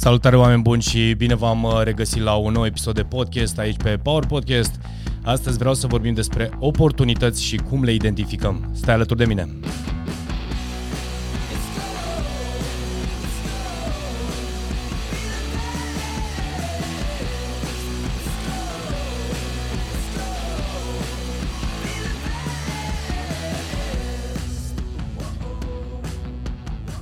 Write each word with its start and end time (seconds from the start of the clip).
Salutare 0.00 0.36
oameni 0.36 0.62
buni 0.62 0.82
și 0.82 1.14
bine 1.16 1.34
v-am 1.34 1.62
uh, 1.62 1.80
regăsit 1.82 2.22
la 2.22 2.34
un 2.34 2.52
nou 2.52 2.66
episod 2.66 2.94
de 2.94 3.02
podcast 3.02 3.58
aici 3.58 3.76
pe 3.76 3.96
Power 4.02 4.26
Podcast. 4.26 4.80
Astăzi 5.22 5.58
vreau 5.58 5.74
să 5.74 5.86
vorbim 5.86 6.14
despre 6.14 6.50
oportunități 6.58 7.42
și 7.42 7.56
cum 7.56 7.84
le 7.84 7.92
identificăm. 7.92 8.70
Stai 8.72 8.94
alături 8.94 9.18
de 9.18 9.24
mine! 9.24 9.48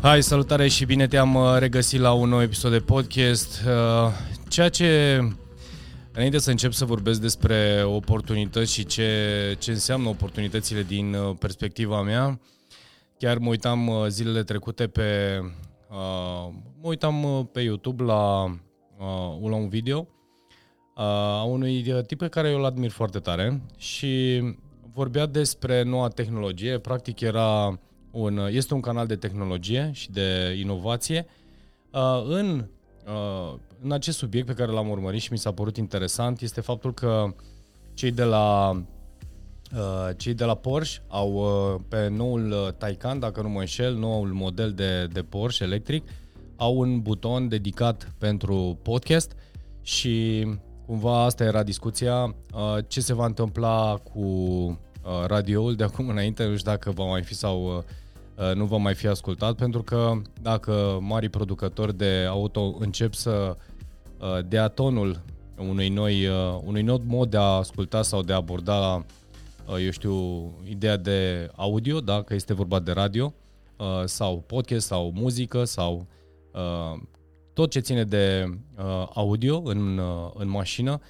Hai, 0.03 0.23
salutare 0.23 0.69
și 0.69 0.85
bine 0.85 1.07
te-am 1.07 1.35
uh, 1.35 1.57
regăsit 1.59 2.01
la 2.01 2.13
un 2.13 2.29
nou 2.29 2.43
episod 2.43 2.71
de 2.71 2.79
podcast. 2.79 3.63
Uh, 3.67 4.13
ceea 4.49 4.69
ce, 4.69 5.19
înainte 6.13 6.39
să 6.39 6.51
încep 6.51 6.73
să 6.73 6.85
vorbesc 6.85 7.21
despre 7.21 7.83
oportunități 7.85 8.73
și 8.73 8.87
ce, 8.87 9.57
ce 9.59 9.71
înseamnă 9.71 10.09
oportunitățile 10.09 10.83
din 10.83 11.15
uh, 11.15 11.37
perspectiva 11.39 12.03
mea, 12.03 12.41
chiar 13.19 13.39
mă 13.39 13.49
uitam 13.49 13.91
zilele 14.09 14.43
trecute 14.43 14.87
pe, 14.87 15.39
mă 16.81 16.89
uitam 16.89 17.49
pe 17.53 17.61
YouTube 17.61 18.03
la, 18.03 18.45
la 19.49 19.55
un 19.55 19.69
video 19.69 20.09
a 20.95 21.43
unui 21.43 22.03
tip 22.07 22.19
pe 22.19 22.29
care 22.29 22.49
eu 22.49 22.59
îl 22.59 22.65
admir 22.65 22.91
foarte 22.91 23.19
tare 23.19 23.61
și 23.77 24.43
vorbea 24.93 25.27
despre 25.27 25.83
noua 25.83 26.09
tehnologie, 26.09 26.79
practic 26.79 27.21
era 27.21 27.79
un, 28.11 28.49
este 28.51 28.75
un 28.75 28.81
canal 28.81 29.07
de 29.07 29.17
tehnologie 29.17 29.91
și 29.93 30.11
de 30.11 30.57
inovație. 30.59 31.27
Uh, 31.93 32.25
în, 32.29 32.67
uh, 33.07 33.59
în 33.83 33.93
acest 33.93 34.19
subiect 34.19 34.47
pe 34.47 34.53
care 34.53 34.73
l-am 34.73 34.89
urmărit 34.89 35.21
și 35.21 35.33
mi 35.33 35.39
s-a 35.39 35.53
părut 35.53 35.77
interesant 35.77 36.41
este 36.41 36.61
faptul 36.61 36.95
că 36.95 37.35
cei 37.95 38.11
de 38.11 38.25
la 38.25 38.71
uh, 39.73 40.09
cei 40.17 40.35
de 40.35 40.45
la 40.45 40.55
Porsche 40.55 41.03
au 41.09 41.45
pe 41.89 42.09
noul 42.09 42.75
Taycan, 42.79 43.19
dacă 43.19 43.43
nu 43.43 43.49
mă 43.49 43.61
înșel, 43.61 43.95
noul 43.95 44.29
model 44.29 44.73
de, 44.73 45.07
de 45.07 45.23
Porsche 45.23 45.65
electric, 45.65 46.09
au 46.57 46.79
un 46.79 47.01
buton 47.01 47.49
dedicat 47.49 48.13
pentru 48.19 48.79
podcast 48.83 49.33
și 49.83 50.47
cumva 50.87 51.25
asta 51.25 51.45
era 51.45 51.63
discuția, 51.63 52.35
ce 52.87 53.01
se 53.01 53.15
va 53.15 53.27
întâmpla 53.27 54.01
cu 54.13 54.23
radioul 55.27 55.75
de 55.75 55.85
acum 55.85 56.09
înainte, 56.09 56.45
nu 56.45 56.57
știu 56.57 56.71
dacă 56.71 56.91
va 56.91 57.05
mai 57.05 57.23
fi 57.23 57.35
sau 57.35 57.85
Uh, 58.39 58.55
nu 58.55 58.65
va 58.65 58.77
mai 58.77 58.95
fi 58.95 59.07
ascultat, 59.07 59.55
pentru 59.55 59.83
că 59.83 60.13
dacă 60.43 60.99
mari 61.01 61.29
producători 61.29 61.97
de 61.97 62.27
auto 62.29 62.77
încep 62.79 63.15
să 63.15 63.57
uh, 64.21 64.39
dea 64.49 64.69
tonul 64.69 65.21
unui, 65.57 65.89
noi, 65.89 66.27
uh, 66.27 66.61
unui 66.65 66.83
nou 66.83 67.03
mod 67.07 67.31
de 67.31 67.37
a 67.37 67.41
asculta 67.41 68.03
sau 68.03 68.23
de 68.23 68.33
a 68.33 68.37
aborda, 68.37 69.05
eu 69.85 69.91
știu, 69.91 70.15
ideea 70.65 70.97
de 70.97 71.51
audio, 71.57 72.01
da? 72.01 72.23
că 72.23 72.35
este 72.35 72.55
vorba 72.55 72.79
de 72.79 72.93
radio, 72.93 73.35
sau 74.05 74.45
podcast, 74.47 74.87
sau 74.87 75.13
muzică, 75.15 75.65
sau 75.65 76.07
tot 77.53 77.71
ce 77.71 77.81
ține 77.81 78.05
de 78.05 78.45
audio 79.15 79.63
în, 79.65 80.01
în 80.35 80.49
mașină, 80.49 81.01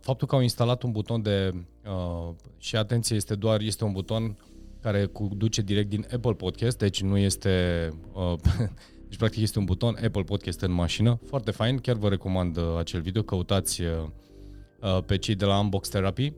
faptul 0.00 0.26
că 0.26 0.34
au 0.34 0.40
instalat 0.40 0.82
un 0.82 0.90
buton 0.90 1.22
de, 1.22 1.54
și 2.58 2.76
atenție, 2.76 3.16
este 3.16 3.34
doar, 3.34 3.60
este 3.60 3.84
un 3.84 3.92
buton 3.92 4.36
care 4.80 5.10
duce 5.36 5.62
direct 5.62 5.88
din 5.88 6.06
Apple 6.12 6.32
Podcast, 6.32 6.78
deci 6.78 7.02
nu 7.02 7.16
este... 7.16 7.88
Uh, 8.12 8.34
deci 9.08 9.18
practic 9.18 9.42
este 9.42 9.58
un 9.58 9.64
buton 9.64 9.96
Apple 10.04 10.22
Podcast 10.22 10.60
în 10.60 10.72
mașină, 10.72 11.18
foarte 11.26 11.50
fain, 11.50 11.78
chiar 11.78 11.96
vă 11.96 12.08
recomand 12.08 12.56
uh, 12.56 12.64
acel 12.78 13.00
video, 13.00 13.22
căutați 13.22 13.82
uh, 13.82 13.88
uh, 14.80 15.02
pe 15.06 15.18
cei 15.18 15.34
de 15.34 15.44
la 15.44 15.58
Unbox 15.58 15.88
Therapy, 15.88 16.32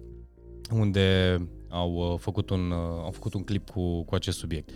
unde 0.72 1.36
au 1.68 1.92
uh, 1.92 2.18
făcut 2.18 2.50
un, 2.50 2.70
uh, 2.70 2.76
au 3.02 3.10
făcut 3.10 3.34
un 3.34 3.44
clip 3.44 3.70
cu, 3.70 4.02
cu 4.02 4.14
acest 4.14 4.38
subiect. 4.38 4.70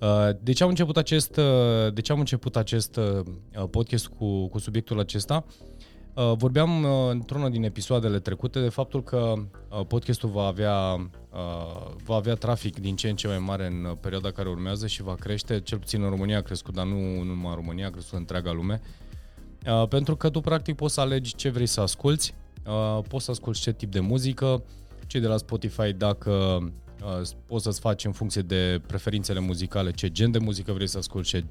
Uh, 0.00 0.28
de 0.42 0.52
ce 0.52 0.62
am 0.62 0.68
început 0.68 0.96
acest, 0.96 1.36
uh, 1.36 1.92
de 1.92 2.00
ce 2.00 2.12
am 2.12 2.18
început 2.18 2.56
acest 2.56 2.96
uh, 2.96 3.64
podcast 3.70 4.06
cu, 4.06 4.48
cu 4.48 4.58
subiectul 4.58 4.98
acesta? 4.98 5.44
Uh, 5.46 5.77
Uh, 5.77 5.77
vorbeam 6.24 6.82
uh, 6.82 6.90
într-una 7.10 7.48
din 7.48 7.62
episoadele 7.64 8.18
trecute 8.18 8.60
de 8.60 8.68
faptul 8.68 9.02
că 9.02 9.32
uh, 9.36 9.86
podcastul 9.86 10.28
va 10.28 10.46
avea, 10.46 11.10
va 12.04 12.14
avea 12.14 12.34
trafic 12.34 12.78
din 12.78 12.96
ce 12.96 13.08
în 13.08 13.16
ce 13.16 13.26
mai 13.26 13.38
mare 13.38 13.66
în 13.66 13.96
perioada 14.00 14.30
care 14.30 14.48
urmează 14.48 14.86
și 14.86 15.02
va 15.02 15.14
crește, 15.14 15.60
cel 15.60 15.78
puțin 15.78 16.02
în 16.02 16.08
România 16.08 16.38
a 16.38 16.42
crescut, 16.42 16.74
dar 16.74 16.86
nu 16.86 17.22
numai 17.22 17.48
în 17.48 17.54
România, 17.54 17.86
a 17.86 17.90
crescut 17.90 18.12
în 18.12 18.18
întreaga 18.18 18.52
lume. 18.52 18.80
Pentru 19.88 20.16
că 20.16 20.30
tu 20.30 20.40
practic 20.40 20.76
poți 20.76 20.94
să 20.94 21.00
alegi 21.00 21.34
ce 21.34 21.48
vrei 21.48 21.66
să 21.66 21.80
asculti, 21.80 22.34
poți 23.08 23.24
să 23.24 23.30
asculti 23.30 23.60
ce 23.60 23.72
tip 23.72 23.90
de 23.90 24.00
muzică, 24.00 24.62
cei 25.06 25.20
de 25.20 25.26
la 25.26 25.36
Spotify 25.36 25.92
dacă 25.92 26.58
poți 27.46 27.64
să-ți 27.64 27.80
faci 27.80 28.04
în 28.04 28.12
funcție 28.12 28.42
de 28.42 28.80
preferințele 28.86 29.40
muzicale 29.40 29.90
ce 29.90 30.10
gen 30.10 30.30
de 30.30 30.38
muzică 30.38 30.72
vrei 30.72 30.86
să 30.86 30.98
asculti, 30.98 31.28
ce, 31.28 31.44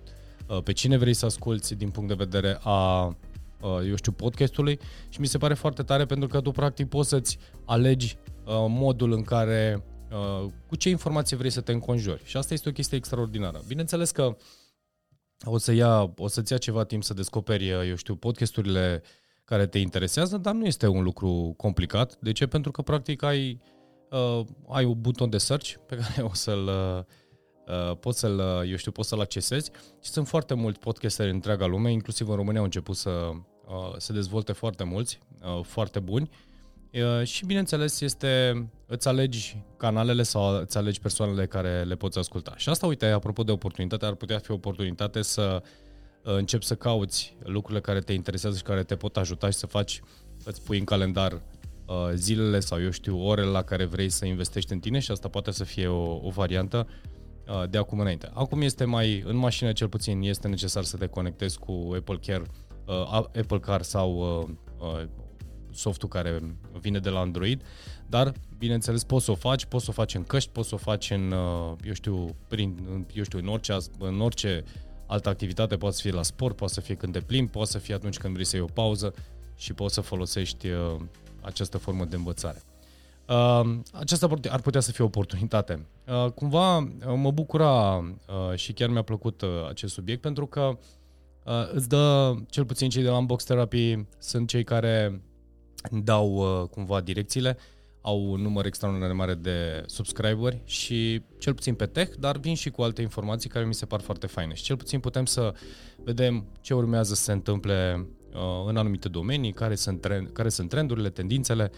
pe 0.64 0.72
cine 0.72 0.98
vrei 0.98 1.14
să 1.14 1.26
asculti 1.26 1.76
din 1.76 1.90
punct 1.90 2.10
de 2.10 2.16
vedere 2.16 2.60
a 2.62 3.06
Uh, 3.06 3.27
eu 3.62 3.96
știu, 3.96 4.12
podcastului 4.12 4.80
și 5.10 5.20
mi 5.20 5.28
se 5.28 5.38
pare 5.38 5.54
foarte 5.54 5.84
tare 5.84 6.06
pentru 6.06 6.28
că 6.28 6.42
tu 6.42 6.52
practic 6.52 6.90
poți 6.90 7.10
să-ți 7.10 7.38
alegi 7.66 8.18
uh, 8.46 8.54
modul 8.68 9.12
în 9.12 9.24
care, 9.24 9.84
uh, 10.12 10.50
cu 10.68 10.76
ce 10.76 10.90
informații 10.90 11.38
vrei 11.38 11.50
să 11.50 11.62
te 11.62 11.72
înconjori. 11.72 12.22
Și 12.26 12.38
asta 12.38 12.54
este 12.54 12.70
o 12.70 12.72
chestie 12.72 12.98
extraordinară. 12.98 13.62
Bineînțeles 13.68 14.12
că 14.12 14.38
o, 15.46 15.58
să 15.58 15.72
ia, 15.72 16.14
o 16.18 16.28
să-ți 16.28 16.52
ia 16.52 16.58
ceva 16.58 16.84
timp 16.84 17.04
să 17.04 17.14
descoperi, 17.14 17.70
eu 17.70 17.96
știu, 17.96 18.16
podcasturile 18.16 19.04
care 19.44 19.68
te 19.68 19.80
interesează, 19.80 20.38
dar 20.38 20.54
nu 20.54 20.66
este 20.66 20.88
un 20.88 21.04
lucru 21.04 21.54
complicat. 21.58 22.18
De 22.20 22.32
ce? 22.32 22.48
Pentru 22.48 22.72
că 22.72 22.82
practic 22.82 23.24
ai, 23.24 23.62
uh, 24.12 24.46
ai 24.70 24.86
un 24.86 25.02
buton 25.02 25.30
de 25.30 25.38
search 25.38 25.74
pe 25.86 25.96
care 25.96 26.22
o 26.32 26.34
să-l 26.34 26.70
uh, 27.68 27.98
poți 27.98 28.20
să-l, 28.20 28.66
eu 28.70 28.76
știu, 28.76 28.92
poți 28.92 29.10
să-l 29.10 29.20
accesezi. 29.20 29.72
Și 30.02 30.10
sunt 30.10 30.28
foarte 30.28 30.54
mulți 30.54 30.80
podcasteri 30.80 31.30
în 31.30 31.36
întreaga 31.36 31.66
lume, 31.66 31.92
inclusiv 31.92 32.30
în 32.30 32.36
România 32.36 32.60
au 32.60 32.66
început 32.66 32.96
să, 32.96 33.32
Uh, 33.68 33.94
se 33.98 34.14
dezvolte 34.14 34.52
foarte 34.52 34.84
mulți, 34.84 35.20
uh, 35.42 35.64
foarte 35.64 36.00
buni. 36.00 36.30
Uh, 36.94 37.24
și 37.24 37.46
bineînțeles 37.46 38.02
este, 38.02 38.64
îți 38.86 39.08
alegi 39.08 39.58
canalele 39.78 40.24
sau 40.24 40.60
îți 40.60 40.78
alegi 40.78 41.00
persoanele 41.00 41.46
care 41.46 41.84
le 41.84 41.96
poți 41.96 42.18
asculta. 42.18 42.54
Și 42.58 42.70
asta, 42.70 42.86
uite, 42.86 43.06
apropo 43.06 43.44
de 43.44 43.52
oportunitate, 43.52 44.06
ar 44.06 44.14
putea 44.14 44.38
fi 44.38 44.52
o 44.52 44.54
oportunitate 44.54 45.22
să 45.22 45.62
începi 46.22 46.66
să 46.66 46.76
cauți 46.76 47.38
lucrurile 47.44 47.82
care 47.82 48.00
te 48.00 48.14
interesează 48.14 48.58
și 48.58 48.64
care 48.64 48.84
te 48.84 48.96
pot 48.96 49.18
ajuta 49.18 49.50
și 49.50 49.58
să 49.58 49.66
faci, 49.66 50.02
îți 50.44 50.62
pui 50.62 50.78
în 50.78 50.84
calendar 50.84 51.42
zilele 52.14 52.60
sau 52.60 52.82
eu 52.82 52.90
știu 52.90 53.26
orele 53.26 53.48
la 53.48 53.62
care 53.62 53.86
vrei 53.86 54.10
să 54.10 54.26
investești 54.26 54.74
în 54.74 54.80
tine 54.80 55.00
și 55.00 55.12
asta 55.12 55.28
poate 55.28 55.52
să 55.52 55.64
fie 55.64 55.88
o, 55.88 56.20
o 56.24 56.30
variantă 56.30 56.88
de 57.70 57.78
acum 57.78 58.00
înainte. 58.00 58.30
Acum 58.34 58.62
este 58.62 58.86
mai, 58.86 59.24
în 59.26 59.36
mașină 59.36 59.72
cel 59.72 59.90
puțin, 59.90 60.22
este 60.22 60.48
necesar 60.48 60.84
să 60.84 60.98
te 60.98 61.08
conectezi 61.08 61.60
cu 61.60 61.92
Apple 61.98 62.20
Care 62.26 62.44
uh, 62.88 63.12
Apple 63.14 63.60
Car 63.60 63.82
sau 63.82 64.40
uh, 64.40 64.48
uh, 64.80 65.08
softul 65.72 66.10
care 66.10 66.58
vine 66.80 67.00
de 67.00 67.10
la 67.10 67.20
Android, 67.20 67.62
dar 68.08 68.34
bineînțeles 68.58 69.04
poți 69.04 69.26
să 69.26 69.32
o 69.32 69.36
faci, 69.36 69.66
poți 69.66 69.84
să 69.84 69.90
o 69.90 69.94
faci 69.94 70.16
în 70.16 70.24
căști, 70.24 70.50
poți 70.50 70.68
să 70.68 70.76
o 70.76 70.78
faci 70.78 71.10
în, 71.10 71.32
uh, 71.32 71.76
eu 71.84 71.94
știu, 71.94 72.36
prin, 72.48 72.78
eu 73.14 73.24
știu, 73.24 73.40
în 73.40 73.48
orice, 73.48 73.78
în 74.00 74.22
orice 74.22 74.64
altă 75.08 75.30
activitate, 75.30 75.78
poate 75.78 75.96
să 75.96 76.02
fie 76.02 76.12
la 76.12 76.24
sport, 76.24 76.56
poate 76.56 76.74
să 76.74 76.82
fie 76.82 76.96
când 76.96 77.14
te 77.14 77.20
plimbi, 77.20 77.52
poate 77.52 77.72
să 77.72 77.78
fie 77.78 77.94
atunci 77.94 78.18
când 78.18 78.34
vrei 78.34 78.46
să 78.46 78.56
iei 78.56 78.66
o 78.66 78.74
pauză 78.74 79.14
și 79.56 79.74
poți 79.74 79.94
să 79.94 80.02
folosești 80.02 80.68
uh, 80.68 80.96
această 81.42 81.78
formă 81.78 82.06
de 82.06 82.16
învățare. 82.16 82.62
Uh, 83.28 83.80
aceasta 83.94 84.30
ar 84.50 84.62
putea 84.62 84.80
să 84.80 84.92
fie 84.92 85.04
o 85.04 85.08
oportunitate. 85.08 85.86
Uh, 86.08 86.32
cumva 86.32 86.78
uh, 86.78 86.88
mă 87.16 87.32
bucura 87.32 87.98
uh, 87.98 88.56
și 88.56 88.74
chiar 88.74 88.90
mi-a 88.90 89.02
plăcut 89.02 89.42
uh, 89.42 89.50
acest 89.70 89.94
subiect 89.94 90.22
pentru 90.22 90.46
că 90.46 90.78
uh, 91.44 91.72
îți 91.74 91.90
dă, 91.90 92.36
cel 92.50 92.66
puțin 92.66 92.90
cei 92.90 93.04
de 93.04 93.10
la 93.10 93.18
Unbox 93.18 93.44
Therapy 93.44 94.06
sunt 94.18 94.48
cei 94.48 94.64
care 94.64 95.22
dau 95.92 96.34
uh, 96.34 96.68
cumva 96.70 97.02
direcțiile, 97.02 97.58
au 98.02 98.32
un 98.32 98.42
număr 98.42 98.66
extraordinar 98.66 99.10
de 99.10 99.16
mare 99.16 99.34
de 99.34 99.84
subscriberi 99.86 100.62
și 100.66 101.22
cel 101.38 101.54
puțin 101.54 101.74
pe 101.74 101.86
tech, 101.86 102.16
dar 102.20 102.38
vin 102.38 102.56
și 102.56 102.70
cu 102.70 102.82
alte 102.82 103.02
informații 103.02 103.50
care 103.50 103.66
mi 103.66 103.74
se 103.74 103.86
par 103.86 104.00
foarte 104.00 104.28
faine 104.28 104.54
și 104.54 104.64
cel 104.64 104.78
puțin 104.78 105.00
putem 105.00 105.26
să 105.26 105.54
vedem 106.04 106.46
ce 106.62 106.74
urmează 106.74 107.14
să 107.14 107.24
se 107.24 107.32
întâmple 107.32 108.08
uh, 108.34 108.66
în 108.68 108.78
anumite 108.78 109.10
domenii, 109.10 109.54
care 109.54 109.76
sunt, 109.76 110.02
trend, 110.02 110.30
care 110.32 110.50
sunt 110.50 110.70
trendurile, 110.70 111.10
tendințele, 111.10 111.72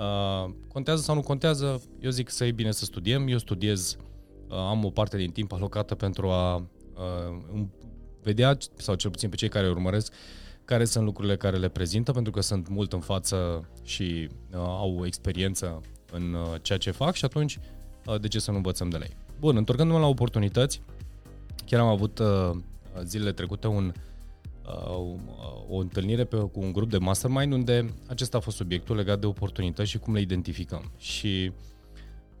uh, 0.00 0.50
contează 0.68 1.02
sau 1.02 1.14
nu 1.14 1.20
contează, 1.20 1.82
eu 2.00 2.10
zic 2.10 2.30
să 2.30 2.44
e 2.44 2.52
bine 2.52 2.70
să 2.70 2.84
studiem, 2.84 3.28
eu 3.28 3.38
studiez, 3.38 3.96
uh, 4.48 4.56
am 4.56 4.84
o 4.84 4.90
parte 4.90 5.16
din 5.16 5.30
timp 5.30 5.52
alocată 5.52 5.94
pentru 5.94 6.28
a 6.28 6.56
uh, 6.56 7.62
vedea, 8.22 8.56
sau 8.76 8.94
cel 8.94 9.10
puțin 9.10 9.28
pe 9.28 9.36
cei 9.36 9.48
care 9.48 9.68
urmăresc, 9.68 10.12
care 10.64 10.84
sunt 10.84 11.04
lucrurile 11.04 11.36
care 11.36 11.56
le 11.56 11.68
prezintă, 11.68 12.12
pentru 12.12 12.32
că 12.32 12.40
sunt 12.40 12.68
mult 12.68 12.92
în 12.92 13.00
față 13.00 13.68
și 13.82 14.28
uh, 14.52 14.58
au 14.58 15.02
experiență 15.06 15.80
în 16.12 16.32
uh, 16.32 16.54
ceea 16.62 16.78
ce 16.78 16.90
fac 16.90 17.14
și 17.14 17.24
atunci 17.24 17.58
uh, 18.06 18.20
de 18.20 18.28
ce 18.28 18.38
să 18.38 18.50
nu 18.50 18.56
învățăm 18.56 18.88
de 18.88 18.96
la 18.96 19.04
ei. 19.04 19.16
Bun, 19.38 19.56
întorcându-mă 19.56 19.98
la 19.98 20.06
oportunități, 20.06 20.82
chiar 21.66 21.80
am 21.80 21.86
avut 21.86 22.18
uh, 22.18 22.50
zilele 23.04 23.32
trecute 23.32 23.66
un, 23.66 23.86
uh, 23.86 23.92
o 25.68 25.76
întâlnire 25.76 26.24
pe, 26.24 26.36
cu 26.36 26.60
un 26.60 26.72
grup 26.72 26.90
de 26.90 26.98
mastermind 26.98 27.52
unde 27.52 27.94
acesta 28.08 28.36
a 28.36 28.40
fost 28.40 28.56
subiectul 28.56 28.96
legat 28.96 29.20
de 29.20 29.26
oportunități 29.26 29.90
și 29.90 29.98
cum 29.98 30.14
le 30.14 30.20
identificăm. 30.20 30.90
Și 30.96 31.52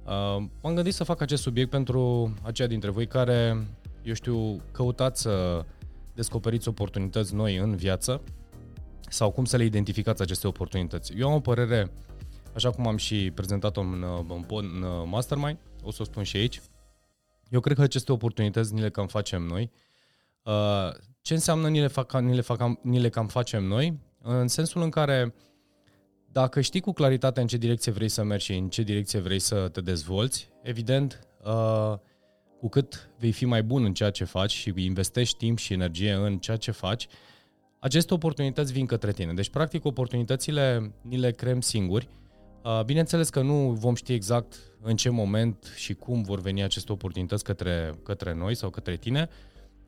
uh, 0.04 0.42
m-am 0.62 0.74
gândit 0.74 0.94
să 0.94 1.04
fac 1.04 1.20
acest 1.20 1.42
subiect 1.42 1.70
pentru 1.70 2.32
aceia 2.42 2.68
dintre 2.68 2.90
voi 2.90 3.06
care, 3.06 3.66
eu 4.02 4.14
știu, 4.14 4.62
căutați 4.72 5.20
să 5.20 5.64
descoperiți 6.14 6.68
oportunități 6.68 7.34
noi 7.34 7.56
în 7.56 7.76
viață 7.76 8.22
sau 9.08 9.30
cum 9.30 9.44
să 9.44 9.56
le 9.56 9.64
identificați 9.64 10.22
aceste 10.22 10.46
oportunități. 10.46 11.12
Eu 11.16 11.28
am 11.28 11.34
o 11.34 11.40
părere, 11.40 11.90
așa 12.54 12.70
cum 12.70 12.86
am 12.86 12.96
și 12.96 13.30
prezentat-o 13.34 13.80
în, 13.80 14.04
în, 14.28 14.44
în 14.48 15.08
Mastermind, 15.08 15.58
o 15.82 15.90
să 15.90 15.98
o 16.02 16.04
spun 16.04 16.22
și 16.22 16.36
aici, 16.36 16.60
eu 17.48 17.60
cred 17.60 17.76
că 17.76 17.82
aceste 17.82 18.12
oportunități 18.12 18.74
ni 18.74 18.80
le 18.80 18.90
cam 18.90 19.06
facem 19.06 19.42
noi. 19.42 19.70
Uh, 19.72 19.89
ce 21.20 21.34
înseamnă 21.34 21.68
ni 21.68 21.80
le, 21.80 21.86
fac, 21.86 22.20
ni, 22.20 22.34
le 22.34 22.40
fac, 22.40 22.78
ni 22.82 23.00
le 23.00 23.08
cam 23.08 23.26
facem 23.26 23.64
noi? 23.64 23.98
În 24.22 24.48
sensul 24.48 24.82
în 24.82 24.90
care 24.90 25.34
dacă 26.32 26.60
știi 26.60 26.80
cu 26.80 26.92
claritate 26.92 27.40
în 27.40 27.46
ce 27.46 27.56
direcție 27.56 27.92
vrei 27.92 28.08
să 28.08 28.22
mergi 28.22 28.44
și 28.44 28.54
în 28.54 28.68
ce 28.68 28.82
direcție 28.82 29.18
vrei 29.18 29.38
să 29.38 29.68
te 29.68 29.80
dezvolți, 29.80 30.48
evident, 30.62 31.26
uh, 31.44 31.94
cu 32.58 32.68
cât 32.68 33.10
vei 33.18 33.32
fi 33.32 33.44
mai 33.44 33.62
bun 33.62 33.84
în 33.84 33.94
ceea 33.94 34.10
ce 34.10 34.24
faci 34.24 34.52
și 34.52 34.72
investești 34.76 35.36
timp 35.36 35.58
și 35.58 35.72
energie 35.72 36.12
în 36.12 36.38
ceea 36.38 36.56
ce 36.56 36.70
faci, 36.70 37.06
aceste 37.78 38.14
oportunități 38.14 38.72
vin 38.72 38.86
către 38.86 39.12
tine. 39.12 39.32
Deci, 39.32 39.50
practic, 39.50 39.84
oportunitățile 39.84 40.94
ni 41.02 41.16
le 41.16 41.32
creăm 41.32 41.60
singuri. 41.60 42.08
Uh, 42.64 42.84
bineînțeles 42.84 43.28
că 43.28 43.42
nu 43.42 43.70
vom 43.70 43.94
ști 43.94 44.12
exact 44.12 44.56
în 44.82 44.96
ce 44.96 45.08
moment 45.08 45.72
și 45.76 45.94
cum 45.94 46.22
vor 46.22 46.40
veni 46.40 46.62
aceste 46.62 46.92
oportunități 46.92 47.44
către, 47.44 47.94
către 48.02 48.34
noi 48.34 48.54
sau 48.54 48.70
către 48.70 48.96
tine, 48.96 49.28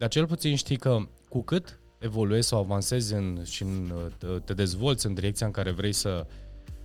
dar 0.02 0.10
cel 0.10 0.26
puțin 0.26 0.56
știi 0.56 0.76
că 0.76 0.98
cu 1.28 1.42
cât 1.42 1.80
evoluezi 1.98 2.48
sau 2.48 2.58
avansezi 2.58 3.14
în, 3.14 3.44
și 3.44 3.62
în, 3.62 3.92
te 4.44 4.54
dezvolți 4.54 5.06
în 5.06 5.14
direcția 5.14 5.46
în 5.46 5.52
care 5.52 5.70
vrei 5.70 5.92
să, 5.92 6.26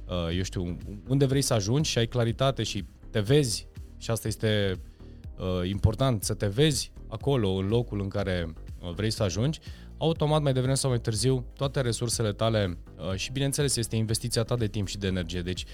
uh, 0.08 0.36
eu 0.36 0.44
știu, 0.44 0.78
unde 1.08 1.26
vrei 1.26 1.42
să 1.42 1.54
ajungi 1.54 1.90
și 1.90 1.98
ai 1.98 2.08
claritate 2.08 2.64
și 2.64 2.86
te 3.12 3.20
vezi, 3.20 3.68
și 3.98 4.12
asta 4.12 4.28
este 4.28 4.82
uh, 5.38 5.70
important, 5.70 6.24
să 6.24 6.34
te 6.34 6.48
vezi 6.48 6.92
acolo, 7.08 7.50
în 7.50 7.68
locul 7.68 8.02
în 8.02 8.08
care 8.08 8.54
vrei 8.96 9.12
să 9.12 9.24
ajungi, 9.24 9.60
automat 9.98 10.42
mai 10.42 10.54
devreme 10.54 10.76
sau 10.76 10.90
mai 10.90 11.00
târziu 11.00 11.46
toate 11.56 11.82
resursele 11.82 12.32
tale 12.32 12.78
uh, 12.98 13.16
și 13.16 13.32
bineînțeles 13.32 13.76
este 13.76 13.96
investiția 13.96 14.44
ta 14.44 14.56
de 14.56 14.68
timp 14.68 14.88
și 14.88 14.98
de 14.98 15.08
energie. 15.08 15.42
Deci 15.42 15.66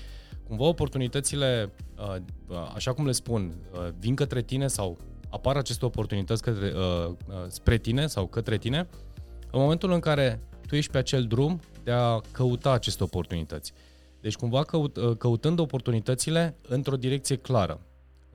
cumva 0.47 0.63
oportunitățile, 0.63 1.71
uh, 1.97 2.15
uh, 2.47 2.71
așa 2.75 2.93
cum 2.93 3.05
le 3.05 3.11
spun, 3.11 3.55
vin 3.99 4.15
către 4.15 4.41
tine 4.41 4.67
sau 4.67 4.97
apar 5.33 5.57
aceste 5.57 5.85
oportunități 5.85 6.41
către, 6.41 6.73
spre 7.47 7.77
tine 7.77 8.07
sau 8.07 8.27
către 8.27 8.57
tine 8.57 8.87
în 9.51 9.59
momentul 9.59 9.91
în 9.91 9.99
care 9.99 10.41
tu 10.67 10.75
ești 10.75 10.91
pe 10.91 10.97
acel 10.97 11.25
drum 11.25 11.59
de 11.83 11.91
a 11.91 12.21
căuta 12.31 12.71
aceste 12.71 13.03
oportunități. 13.03 13.73
Deci 14.21 14.35
cumva 14.35 14.63
căut, 14.63 14.97
căutând 15.17 15.59
oportunitățile 15.59 16.55
într-o 16.67 16.95
direcție 16.95 17.35
clară. 17.35 17.81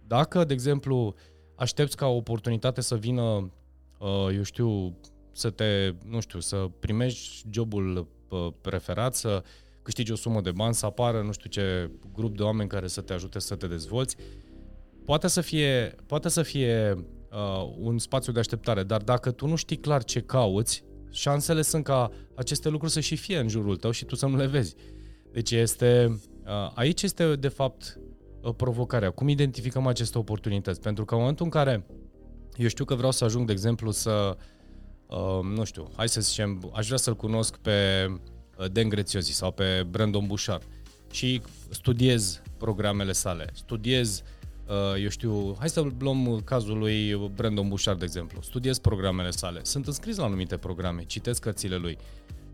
Dacă, 0.06 0.44
de 0.44 0.52
exemplu, 0.52 1.14
aștepți 1.54 1.96
ca 1.96 2.06
o 2.06 2.16
oportunitate 2.16 2.80
să 2.80 2.96
vină, 2.96 3.50
eu 4.34 4.42
știu, 4.42 4.96
să 5.32 5.50
te, 5.50 5.94
nu 6.04 6.20
știu, 6.20 6.40
să 6.40 6.70
primești 6.78 7.46
jobul 7.50 8.08
preferat, 8.60 9.14
să 9.14 9.42
câștigi 9.82 10.12
o 10.12 10.16
sumă 10.16 10.40
de 10.40 10.52
bani, 10.52 10.74
să 10.74 10.86
apară 10.86 11.22
nu 11.22 11.32
știu 11.32 11.50
ce 11.50 11.90
grup 12.12 12.36
de 12.36 12.42
oameni 12.42 12.68
care 12.68 12.86
să 12.86 13.00
te 13.00 13.12
ajute 13.12 13.38
să 13.38 13.54
te 13.54 13.66
dezvolți. 13.66 14.16
Poate 15.08 15.28
să 15.28 15.40
fie, 15.40 15.94
poate 16.06 16.28
să 16.28 16.42
fie 16.42 17.04
uh, 17.30 17.74
un 17.78 17.98
spațiu 17.98 18.32
de 18.32 18.38
așteptare, 18.38 18.82
dar 18.82 19.02
dacă 19.02 19.30
tu 19.30 19.46
nu 19.46 19.56
știi 19.56 19.76
clar 19.76 20.04
ce 20.04 20.20
cauți, 20.20 20.84
șansele 21.10 21.62
sunt 21.62 21.84
ca 21.84 22.10
aceste 22.34 22.68
lucruri 22.68 22.92
să 22.92 23.00
și 23.00 23.16
fie 23.16 23.38
în 23.38 23.48
jurul 23.48 23.76
tău 23.76 23.90
și 23.90 24.04
tu 24.04 24.14
să 24.14 24.26
nu 24.26 24.36
le 24.36 24.46
vezi. 24.46 24.74
Deci 25.32 25.50
este, 25.50 26.20
uh, 26.44 26.70
aici 26.74 27.02
este 27.02 27.36
de 27.36 27.48
fapt 27.48 27.98
uh, 28.40 28.54
provocarea. 28.56 29.10
Cum 29.10 29.28
identificăm 29.28 29.86
aceste 29.86 30.18
oportunități? 30.18 30.80
Pentru 30.80 31.04
că 31.04 31.14
în 31.14 31.20
momentul 31.20 31.44
în 31.44 31.50
care 31.50 31.86
eu 32.56 32.68
știu 32.68 32.84
că 32.84 32.94
vreau 32.94 33.12
să 33.12 33.24
ajung, 33.24 33.46
de 33.46 33.52
exemplu, 33.52 33.90
să 33.90 34.36
uh, 34.36 34.44
Uh, 35.08 35.40
nu 35.54 35.64
știu, 35.64 35.90
hai 35.96 36.08
să 36.08 36.20
zicem, 36.20 36.70
aș 36.74 36.86
vrea 36.86 36.98
să-l 36.98 37.16
cunosc 37.16 37.56
pe 37.56 38.06
uh, 38.58 38.70
Dan 38.72 38.88
Grețiosi 38.88 39.32
sau 39.32 39.52
pe 39.52 39.86
Brandon 39.90 40.26
Bouchard 40.26 40.62
și 41.10 41.42
studiez 41.70 42.42
programele 42.58 43.12
sale, 43.12 43.50
studiez, 43.52 44.18
uh, 44.18 44.37
eu 45.02 45.08
știu, 45.08 45.56
hai 45.58 45.68
să 45.68 45.86
luăm 45.98 46.40
cazul 46.44 46.78
lui 46.78 47.30
Brandon 47.34 47.68
Bouchard, 47.68 47.98
de 47.98 48.04
exemplu, 48.04 48.40
studiez 48.42 48.78
programele 48.78 49.30
sale, 49.30 49.60
sunt 49.62 49.86
înscris 49.86 50.16
la 50.16 50.24
anumite 50.24 50.56
programe, 50.56 51.04
citesc 51.04 51.42
cărțile 51.42 51.76
lui, 51.76 51.98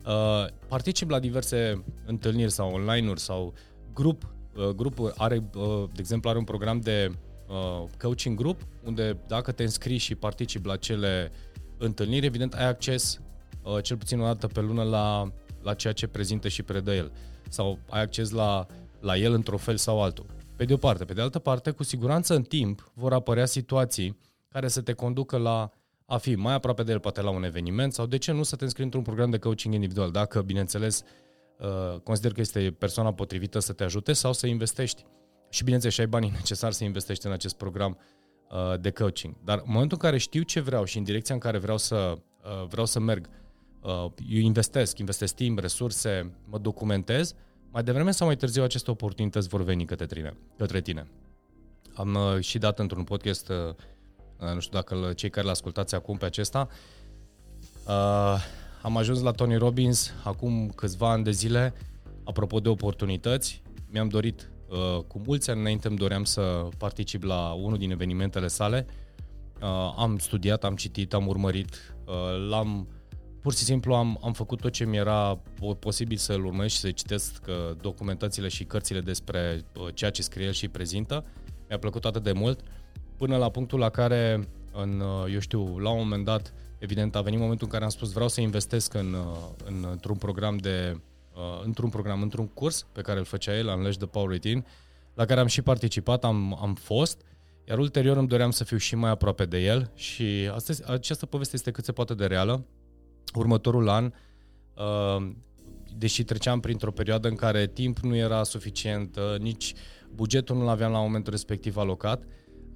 uh, 0.06 0.46
particip 0.68 1.10
la 1.10 1.18
diverse 1.18 1.84
întâlniri 2.06 2.50
sau 2.50 2.72
online-uri 2.72 3.20
sau 3.20 3.54
grup, 3.94 4.34
uh, 4.56 4.68
grup 4.68 5.12
are, 5.16 5.50
uh, 5.54 5.84
de 5.92 6.00
exemplu, 6.00 6.28
are 6.28 6.38
un 6.38 6.44
program 6.44 6.80
de 6.80 7.10
uh, 7.48 7.84
coaching 7.98 8.38
group, 8.38 8.60
unde 8.84 9.16
dacă 9.26 9.52
te 9.52 9.62
înscrii 9.62 9.98
și 9.98 10.14
participi 10.14 10.66
la 10.66 10.76
cele 10.76 11.32
uh, 11.32 11.52
întâlniri, 11.78 12.26
evident 12.26 12.54
ai 12.54 12.66
acces 12.66 13.20
uh, 13.62 13.82
cel 13.82 13.96
puțin 13.96 14.20
o 14.20 14.24
dată 14.24 14.46
pe 14.46 14.60
lună 14.60 14.82
la, 14.82 15.32
la 15.62 15.74
ceea 15.74 15.92
ce 15.92 16.06
prezintă 16.06 16.48
și 16.48 16.62
predă 16.62 16.94
el. 16.94 17.12
Sau 17.48 17.78
ai 17.88 18.00
acces 18.02 18.30
la, 18.30 18.66
la 19.00 19.16
el 19.16 19.32
într-un 19.32 19.58
fel 19.58 19.76
sau 19.76 20.02
altul. 20.02 20.26
Pe 20.56 20.64
de 20.64 20.72
o 20.72 20.76
parte. 20.76 21.04
Pe 21.04 21.12
de 21.12 21.20
altă 21.20 21.38
parte, 21.38 21.70
cu 21.70 21.82
siguranță 21.82 22.34
în 22.34 22.42
timp 22.42 22.90
vor 22.94 23.12
apărea 23.12 23.46
situații 23.46 24.18
care 24.48 24.68
să 24.68 24.80
te 24.80 24.92
conducă 24.92 25.36
la 25.36 25.70
a 26.06 26.16
fi 26.16 26.34
mai 26.34 26.54
aproape 26.54 26.82
de 26.82 26.92
el, 26.92 27.00
poate 27.00 27.20
la 27.20 27.30
un 27.30 27.44
eveniment, 27.44 27.92
sau 27.92 28.06
de 28.06 28.18
ce 28.18 28.32
nu 28.32 28.42
să 28.42 28.56
te 28.56 28.64
înscrii 28.64 28.84
într-un 28.84 29.02
program 29.02 29.30
de 29.30 29.38
coaching 29.38 29.74
individual, 29.74 30.10
dacă, 30.10 30.42
bineînțeles, 30.42 31.02
uh, 31.58 32.00
consider 32.00 32.32
că 32.32 32.40
este 32.40 32.74
persoana 32.78 33.12
potrivită 33.12 33.58
să 33.58 33.72
te 33.72 33.84
ajute 33.84 34.12
sau 34.12 34.32
să 34.32 34.46
investești. 34.46 35.04
Și, 35.48 35.62
bineînțeles, 35.62 35.94
și 35.94 36.00
ai 36.00 36.06
banii 36.06 36.30
necesari 36.40 36.74
să 36.74 36.84
investești 36.84 37.26
în 37.26 37.32
acest 37.32 37.56
program 37.56 37.98
Uh, 38.54 38.80
de 38.80 38.90
coaching. 38.90 39.34
Dar 39.44 39.58
în 39.58 39.72
momentul 39.72 39.98
în 40.00 40.08
care 40.08 40.18
știu 40.18 40.42
ce 40.42 40.60
vreau 40.60 40.84
și 40.84 40.98
în 40.98 41.04
direcția 41.04 41.34
în 41.34 41.40
care 41.40 41.58
vreau 41.58 41.78
să, 41.78 42.18
uh, 42.44 42.66
vreau 42.68 42.86
să 42.86 43.00
merg, 43.00 43.28
uh, 43.82 43.90
eu 44.28 44.40
investesc, 44.40 44.98
investesc 44.98 45.34
timp, 45.34 45.58
resurse, 45.58 46.32
mă 46.44 46.58
documentez, 46.58 47.34
mai 47.74 47.82
devreme 47.82 48.10
sau 48.10 48.26
mai 48.26 48.36
târziu 48.36 48.62
aceste 48.62 48.90
oportunități 48.90 49.48
vor 49.48 49.62
veni 49.62 49.84
către 49.84 50.06
tine. 50.06 50.36
Către 50.56 50.80
tine. 50.80 51.06
Am 51.94 52.18
și 52.40 52.58
dat 52.58 52.78
într-un 52.78 53.04
podcast, 53.04 53.52
nu 54.54 54.60
știu 54.60 54.78
dacă 54.78 55.12
cei 55.16 55.30
care 55.30 55.46
l-ascultați 55.46 55.94
acum 55.94 56.16
pe 56.16 56.24
acesta, 56.24 56.68
am 58.82 58.96
ajuns 58.96 59.20
la 59.20 59.30
Tony 59.30 59.56
Robbins 59.56 60.12
acum 60.24 60.68
câțiva 60.68 61.10
ani 61.10 61.24
de 61.24 61.30
zile, 61.30 61.74
apropo 62.24 62.60
de 62.60 62.68
oportunități, 62.68 63.62
mi-am 63.90 64.08
dorit 64.08 64.48
Uh, 64.74 65.04
cu 65.06 65.20
mulți 65.26 65.50
ani 65.50 65.60
înainte 65.60 65.88
îmi 65.88 65.96
doream 65.96 66.24
să 66.24 66.68
particip 66.78 67.22
la 67.22 67.52
unul 67.52 67.78
din 67.78 67.90
evenimentele 67.90 68.46
sale. 68.46 68.86
Uh, 69.62 69.94
am 69.96 70.18
studiat, 70.18 70.64
am 70.64 70.76
citit, 70.76 71.14
am 71.14 71.26
urmărit, 71.26 71.94
uh, 72.06 72.48
l-am 72.48 72.88
pur 73.44 73.54
și 73.54 73.64
simplu 73.64 73.94
am, 73.94 74.18
am 74.22 74.32
făcut 74.32 74.60
tot 74.60 74.72
ce 74.72 74.84
mi 74.84 74.96
era 74.96 75.38
posibil 75.78 76.16
să-l 76.16 76.44
urmez 76.44 76.70
și 76.70 76.76
să 76.76 76.90
citesc 76.90 77.42
documentațiile 77.80 78.48
și 78.48 78.64
cărțile 78.64 79.00
despre 79.00 79.64
ceea 79.94 80.10
ce 80.10 80.22
scrie 80.22 80.46
el 80.46 80.52
și 80.52 80.68
prezintă. 80.68 81.24
Mi-a 81.68 81.78
plăcut 81.78 82.04
atât 82.04 82.22
de 82.22 82.32
mult, 82.32 82.60
până 83.16 83.36
la 83.36 83.50
punctul 83.50 83.78
la 83.78 83.88
care, 83.88 84.48
în, 84.72 85.02
eu 85.32 85.38
știu, 85.38 85.78
la 85.78 85.90
un 85.90 85.98
moment 85.98 86.24
dat, 86.24 86.54
evident, 86.78 87.16
a 87.16 87.20
venit 87.20 87.38
momentul 87.38 87.66
în 87.66 87.72
care 87.72 87.84
am 87.84 87.90
spus 87.90 88.12
vreau 88.12 88.28
să 88.28 88.40
investesc 88.40 88.94
în, 88.94 89.16
în, 89.64 89.86
într-un 89.90 90.16
program 90.16 90.56
de 90.56 91.00
uh, 91.34 91.62
într-un 91.64 91.88
program, 91.88 92.22
într-un 92.22 92.48
curs 92.48 92.86
pe 92.92 93.00
care 93.00 93.18
îl 93.18 93.24
făcea 93.24 93.56
el, 93.56 93.66
Unleash 93.66 93.96
the 93.96 94.06
Power 94.06 94.28
Routine, 94.28 94.64
la 95.14 95.24
care 95.24 95.40
am 95.40 95.46
și 95.46 95.62
participat, 95.62 96.24
am, 96.24 96.58
am 96.60 96.74
fost, 96.74 97.20
iar 97.68 97.78
ulterior 97.78 98.16
îmi 98.16 98.28
doream 98.28 98.50
să 98.50 98.64
fiu 98.64 98.76
și 98.76 98.94
mai 98.94 99.10
aproape 99.10 99.44
de 99.44 99.58
el 99.58 99.90
și 99.94 100.50
astăzi, 100.52 100.90
această 100.90 101.26
poveste 101.26 101.54
este 101.56 101.70
cât 101.70 101.84
se 101.84 101.92
poate 101.92 102.14
de 102.14 102.26
reală. 102.26 102.64
Următorul 103.34 103.88
an, 103.88 104.12
uh, 104.76 105.30
deși 105.96 106.24
treceam 106.24 106.60
printr-o 106.60 106.90
perioadă 106.90 107.28
în 107.28 107.34
care 107.34 107.66
timp 107.66 107.98
nu 107.98 108.16
era 108.16 108.42
suficient, 108.42 109.16
uh, 109.16 109.38
nici 109.38 109.74
bugetul 110.14 110.56
nu-l 110.56 110.68
aveam 110.68 110.92
la 110.92 110.98
momentul 110.98 111.32
respectiv 111.32 111.76
alocat 111.76 112.22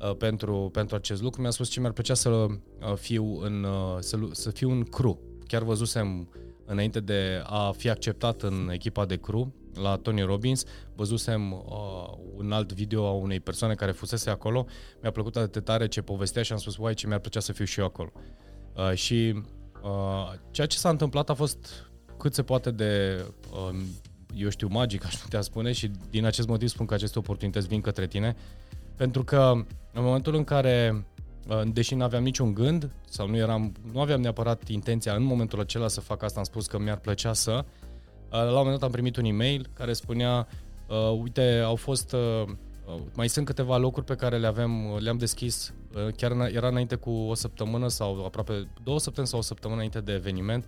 uh, 0.01 0.17
pentru, 0.17 0.69
pentru 0.73 0.97
acest 0.97 1.23
lucru, 1.23 1.41
mi-a 1.41 1.51
spus 1.51 1.69
ce 1.69 1.81
mi-ar 1.81 1.93
plăcea 1.93 2.15
să 2.15 2.29
uh, 2.29 2.57
fiu 2.95 3.41
în, 3.41 3.65
uh, 3.65 3.97
să, 3.99 4.19
să 4.31 4.51
fiu 4.51 4.71
în 4.71 4.83
crew. 4.83 5.21
Chiar 5.47 5.63
văzusem 5.63 6.29
înainte 6.65 7.01
de 7.01 7.43
a 7.45 7.71
fi 7.71 7.91
acceptat 7.91 8.43
în 8.43 8.71
echipa 8.73 9.05
de 9.05 9.17
crew 9.17 9.53
la 9.75 9.97
Tony 9.97 10.23
Robbins, 10.23 10.65
văzusem 10.95 11.53
uh, 11.53 11.61
un 12.37 12.53
alt 12.53 12.73
video 12.73 13.07
a 13.07 13.13
unei 13.13 13.41
persoane 13.41 13.75
care 13.75 13.91
fusese 13.91 14.31
acolo, 14.31 14.67
mi-a 15.03 15.11
plăcut 15.11 15.37
atât 15.37 15.53
de 15.53 15.61
tare 15.61 15.89
ce 15.89 16.03
povestea 16.03 16.43
și 16.43 16.53
am 16.53 16.59
spus, 16.59 16.77
uai, 16.77 16.95
ce 16.95 17.07
mi-ar 17.07 17.19
plăcea 17.19 17.41
să 17.41 17.53
fiu 17.53 17.65
și 17.65 17.81
eu 17.81 17.87
acolo. 17.87 18.13
Uh, 18.77 18.93
și 18.95 19.33
uh, 19.37 19.43
ceea 20.51 20.67
ce 20.67 20.77
s-a 20.77 20.89
întâmplat 20.89 21.31
a 21.31 21.35
fost 21.35 21.89
cât 22.19 22.35
se 22.35 22.43
poate 22.43 22.71
de, 22.71 23.25
uh, 23.53 23.79
eu 24.35 24.49
știu, 24.49 24.69
magic, 24.71 25.05
aș 25.05 25.15
putea 25.15 25.41
spune, 25.41 25.73
și 25.73 25.91
din 26.11 26.25
acest 26.25 26.49
motiv 26.49 26.69
spun 26.69 26.87
că 26.87 26.95
aceste 26.95 27.19
oportunități 27.19 27.69
vin 27.69 27.81
către 27.81 28.07
tine, 28.07 28.37
pentru 28.97 29.25
că 29.25 29.53
în 29.93 30.03
momentul 30.03 30.35
în 30.35 30.45
care 30.45 31.07
deși 31.73 31.95
nu 31.95 32.05
aveam 32.05 32.23
niciun 32.23 32.55
gând 32.55 32.91
sau 33.09 33.29
nu, 33.29 33.37
eram, 33.37 33.73
nu 33.93 34.01
aveam 34.01 34.21
neapărat 34.21 34.69
intenția 34.69 35.15
în 35.15 35.23
momentul 35.23 35.61
acela 35.61 35.89
să 35.89 36.01
fac 36.01 36.23
asta, 36.23 36.39
am 36.39 36.45
spus 36.45 36.67
că 36.67 36.79
mi-ar 36.79 36.99
plăcea 36.99 37.33
să. 37.33 37.65
La 38.31 38.43
un 38.43 38.55
moment 38.55 38.73
dat 38.73 38.83
am 38.83 38.91
primit 38.91 39.17
un 39.17 39.25
e-mail 39.25 39.71
care 39.73 39.93
spunea, 39.93 40.49
uite, 41.21 41.63
au 41.65 41.77
fost 41.77 42.15
mai 43.15 43.29
sunt 43.29 43.47
câteva 43.47 43.77
locuri 43.77 44.05
pe 44.05 44.15
care 44.15 44.39
le 44.39 44.47
avem, 44.47 44.97
le-am 44.99 45.19
deschis, 45.19 45.75
chiar 46.17 46.33
era 46.53 46.69
înainte 46.69 46.95
cu 46.95 47.11
o 47.11 47.35
săptămână 47.35 47.89
sau 47.89 48.25
aproape 48.25 48.71
două 48.83 48.99
săptămâni 48.99 49.31
sau 49.31 49.39
o 49.39 49.43
săptămână 49.43 49.79
înainte 49.79 50.01
de 50.01 50.13
eveniment. 50.13 50.65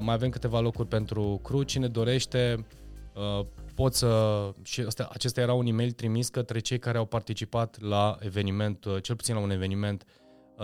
Mai 0.00 0.14
avem 0.14 0.30
câteva 0.30 0.60
locuri 0.60 0.88
pentru 0.88 1.40
cru, 1.42 1.62
cine 1.62 1.88
dorește, 1.88 2.66
pot 3.74 3.94
să... 3.94 4.52
Și 4.62 4.80
asta, 4.80 5.08
acesta 5.12 5.40
era 5.40 5.52
un 5.52 5.66
e-mail 5.66 5.90
trimis 5.90 6.28
către 6.28 6.58
cei 6.58 6.78
care 6.78 6.98
au 6.98 7.04
participat 7.04 7.80
la 7.80 8.16
eveniment, 8.20 8.86
cel 9.02 9.16
puțin 9.16 9.34
la 9.34 9.40
un 9.40 9.50
eveniment 9.50 10.04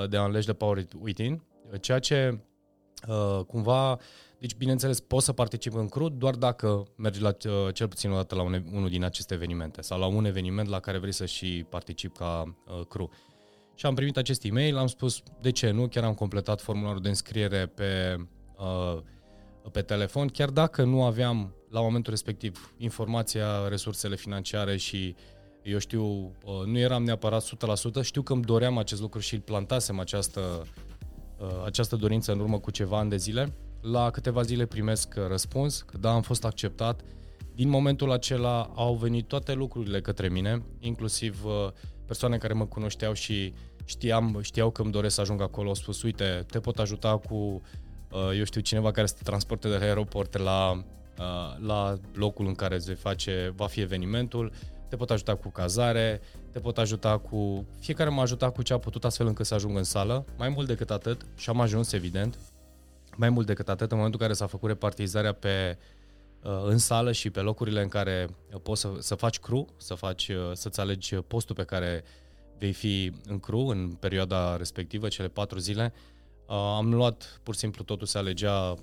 de 0.09 0.19
Unleash 0.19 0.47
the 0.47 0.55
Power 0.55 0.85
Within, 1.01 1.43
ceea 1.81 1.99
ce 1.99 2.41
cumva 3.47 3.99
deci, 4.39 4.55
bineînțeles, 4.55 5.01
poți 5.01 5.25
să 5.25 5.33
participi 5.33 5.77
în 5.77 5.89
crud 5.89 6.13
doar 6.13 6.35
dacă 6.35 6.83
mergi 6.97 7.21
la, 7.21 7.29
uh, 7.29 7.75
cel 7.75 7.89
puțin 7.89 8.11
o 8.11 8.15
dată 8.15 8.35
la 8.35 8.43
un, 8.43 8.65
unul 8.73 8.89
din 8.89 9.05
aceste 9.05 9.35
evenimente 9.35 9.83
sau 9.83 9.99
la 9.99 10.07
un 10.07 10.25
eveniment 10.25 10.69
la 10.69 10.81
care 10.81 10.99
vrei 10.99 11.13
să 11.13 11.27
și 11.27 11.67
participi 11.69 12.19
ca 12.19 12.57
uh, 12.67 12.87
crew. 12.89 13.11
Și 13.75 13.87
am 13.87 13.95
primit 13.95 14.17
acest 14.17 14.45
e-mail, 14.45 14.77
am 14.77 14.87
spus 14.87 15.23
de 15.41 15.51
ce 15.51 15.71
nu, 15.71 15.89
chiar 15.89 16.05
am 16.05 16.15
completat 16.15 16.61
formularul 16.61 17.01
de 17.01 17.09
înscriere 17.09 17.67
pe, 17.67 18.17
uh, 18.59 19.01
pe 19.73 19.83
telefon, 19.83 20.29
chiar 20.29 20.51
dacă 20.51 20.83
nu 20.85 21.05
aveam 21.05 21.55
la 21.71 21.81
momentul 21.81 22.13
respectiv 22.13 22.75
informația, 22.77 23.69
resursele 23.69 24.17
financiare 24.17 24.77
și 24.77 25.15
eu 25.63 25.79
știu, 25.79 26.05
uh, 26.05 26.65
nu 26.67 26.79
eram 26.79 27.03
neapărat 27.03 27.43
100%, 27.43 28.03
știu 28.03 28.23
că 28.23 28.33
îmi 28.33 28.43
doream 28.43 28.79
acest 28.79 29.01
lucru 29.01 29.19
și 29.19 29.35
îl 29.35 29.41
plantasem 29.41 29.99
această, 29.99 30.67
uh, 31.39 31.63
această 31.65 31.97
dorință 31.97 32.33
în 32.33 32.41
urmă 32.41 32.59
cu 32.59 32.71
ceva 32.71 32.99
ani 32.99 33.11
de 33.11 33.17
zile 33.17 33.55
la 33.81 34.11
câteva 34.11 34.43
zile 34.43 34.67
primesc 34.67 35.15
răspuns 35.29 35.83
că 35.83 35.99
da, 35.99 36.13
am 36.13 36.23
fost 36.23 36.45
acceptat. 36.45 37.01
Din 37.55 37.69
momentul 37.69 38.13
acela 38.13 38.71
au 38.75 38.95
venit 38.95 39.29
toate 39.29 39.53
lucrurile 39.53 40.01
către 40.01 40.29
mine, 40.29 40.63
inclusiv 40.81 41.45
uh, 41.45 41.69
persoane 42.07 42.39
care 42.39 42.53
mă 42.53 42.67
cunoșteau 42.67 43.13
și 43.13 43.55
știam, 43.85 44.39
știau 44.43 44.71
că 44.71 44.83
îmi 44.83 44.93
doresc 44.93 45.15
să 45.15 45.21
ajung 45.21 45.41
acolo, 45.41 45.69
au 45.69 45.75
spus, 45.75 46.03
uite, 46.03 46.45
te 46.51 46.61
pot 46.61 46.79
ajuta 46.79 47.19
cu, 47.19 47.35
uh, 47.35 48.31
eu 48.37 48.45
știu, 48.45 48.61
cineva 48.61 48.91
care 48.91 49.07
să 49.07 49.15
te 49.15 49.23
transporte 49.23 49.69
de 49.69 49.77
la 49.77 49.85
aeroport 49.85 50.39
la, 50.39 50.71
uh, 50.73 51.67
la 51.67 51.99
locul 52.15 52.47
în 52.47 52.55
care 52.55 52.79
se 52.79 52.95
face, 52.95 53.53
va 53.57 53.67
fi 53.67 53.81
evenimentul, 53.81 54.53
te 54.89 54.97
pot 54.97 55.11
ajuta 55.11 55.35
cu 55.35 55.49
cazare, 55.49 56.21
te 56.53 56.59
pot 56.59 56.79
ajuta 56.79 57.19
cu... 57.19 57.67
Fiecare 57.81 58.11
m-a 58.11 58.23
ajutat 58.23 58.55
cu 58.55 58.63
ce 58.63 58.73
a 58.73 58.79
putut 58.79 59.05
astfel 59.05 59.27
încât 59.27 59.47
să 59.47 59.55
ajung 59.55 59.77
în 59.77 59.85
sală, 59.85 60.25
mai 60.39 60.49
mult 60.49 60.67
decât 60.67 60.91
atât, 60.91 61.27
și 61.37 61.51
am 61.51 61.61
ajuns, 61.61 61.93
evident, 61.93 62.39
mai 63.17 63.31
mult 63.31 63.47
decât 63.47 63.69
atât, 63.69 63.91
în 63.91 63.97
momentul 63.97 64.21
în 64.21 64.27
care 64.27 64.39
s-a 64.39 64.47
făcut 64.47 64.69
repartizarea 64.69 65.33
pe, 65.33 65.79
uh, 66.43 66.63
în 66.65 66.79
sală 66.79 67.13
și 67.13 67.31
pe 67.31 67.41
locurile 67.41 67.83
în 67.83 67.89
care 67.89 68.29
poți 68.63 68.81
să, 68.81 68.91
să 68.99 69.15
faci 69.15 69.39
crew, 69.39 69.69
să 69.77 69.95
faci, 69.95 70.29
uh, 70.29 70.51
să-ți 70.53 70.81
alegi 70.81 71.15
postul 71.15 71.55
pe 71.55 71.65
care 71.65 72.05
vei 72.59 72.73
fi 72.73 73.13
în 73.25 73.39
crew 73.39 73.67
în 73.67 73.97
perioada 74.01 74.57
respectivă, 74.57 75.09
cele 75.09 75.29
patru 75.29 75.59
zile, 75.59 75.93
uh, 76.47 76.55
am 76.55 76.95
luat 76.95 77.41
pur 77.43 77.55
și 77.55 77.61
simplu 77.61 77.85
totul 77.85 78.07
se 78.07 78.19
alegea 78.19 78.75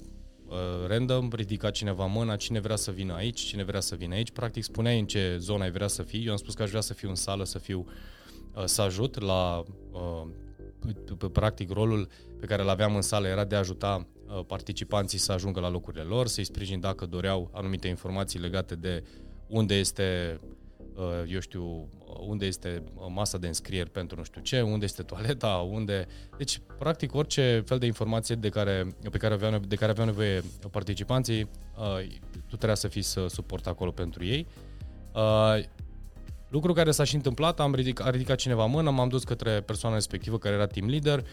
random, 0.88 1.30
ridica 1.32 1.70
cineva 1.70 2.06
mâna, 2.06 2.36
cine 2.36 2.60
vrea 2.60 2.76
să 2.76 2.92
vină 2.92 3.14
aici, 3.14 3.40
cine 3.40 3.64
vrea 3.64 3.80
să 3.80 3.96
vină 3.96 4.14
aici. 4.14 4.32
Practic 4.32 4.64
spuneai 4.64 5.00
în 5.00 5.06
ce 5.06 5.38
zonă 5.40 5.64
ai 5.64 5.72
vrea 5.72 5.88
să 5.88 6.04
fii. 6.04 6.26
Eu 6.26 6.32
am 6.32 6.38
spus 6.38 6.54
că 6.54 6.64
aș 6.64 6.70
vrea 6.70 6.82
să 6.82 6.94
fiu 6.94 7.10
în 7.10 7.16
sală, 7.16 7.44
să 7.44 7.60
fiu 7.60 7.86
să 8.66 8.82
ajut 8.82 9.22
la 9.22 9.64
practic 11.32 11.72
rolul 11.72 12.08
pe 12.40 12.46
care 12.46 12.62
îl 12.62 12.70
aveam 12.70 12.96
în 12.96 13.02
sală 13.02 13.28
era 13.28 13.44
de 13.44 13.56
a 13.56 13.60
ajuta 13.60 14.08
Uh, 14.38 14.46
participanții 14.48 15.18
să 15.18 15.32
ajungă 15.32 15.60
la 15.60 15.70
locurile 15.70 16.02
lor, 16.02 16.28
să-i 16.28 16.44
sprijin 16.44 16.80
dacă 16.80 17.06
doreau 17.06 17.50
anumite 17.54 17.88
informații 17.88 18.40
legate 18.40 18.76
de 18.76 19.04
unde 19.48 19.76
este 19.76 20.40
uh, 20.96 21.32
eu 21.32 21.40
știu, 21.40 21.64
uh, 21.64 22.16
unde 22.28 22.46
este 22.46 22.84
masa 23.10 23.38
de 23.38 23.48
înscrieri 23.48 23.90
pentru 23.90 24.18
nu 24.18 24.24
știu 24.24 24.42
ce, 24.42 24.62
unde 24.62 24.86
este 24.86 25.04
toaleta, 25.04 25.48
unde... 25.70 26.08
Deci, 26.38 26.62
practic, 26.78 27.16
orice 27.16 27.64
fel 27.66 27.78
de 27.78 27.86
informație 27.86 28.36
de 28.36 28.50
care, 28.50 28.88
pe 29.12 29.18
care 29.18 29.34
aveau, 29.34 29.60
de 29.60 29.76
care 29.76 29.92
aveau 29.92 30.06
nevoie 30.06 30.44
participanții, 30.72 31.50
tu 32.48 32.56
trebuia 32.56 32.76
să 32.76 32.88
fii 32.88 33.02
să 33.02 33.28
suport 33.28 33.68
acolo 33.68 33.92
pentru 33.92 34.26
ei. 34.26 34.48
Lucru 36.54 36.74
care 36.74 36.92
s-a 36.92 37.04
și 37.04 37.16
întâmplat, 37.16 37.60
am 37.60 37.76
ridicat, 37.76 38.08
a 38.08 38.10
ridicat 38.10 38.38
cineva 38.38 38.66
mână, 38.66 38.90
m-am 38.90 39.10
dus 39.10 39.24
către 39.24 39.62
persoana 39.62 39.96
respectivă 39.96 40.38
care 40.38 40.56
era 40.56 40.68
team 40.68 40.90
leader, 40.90 41.24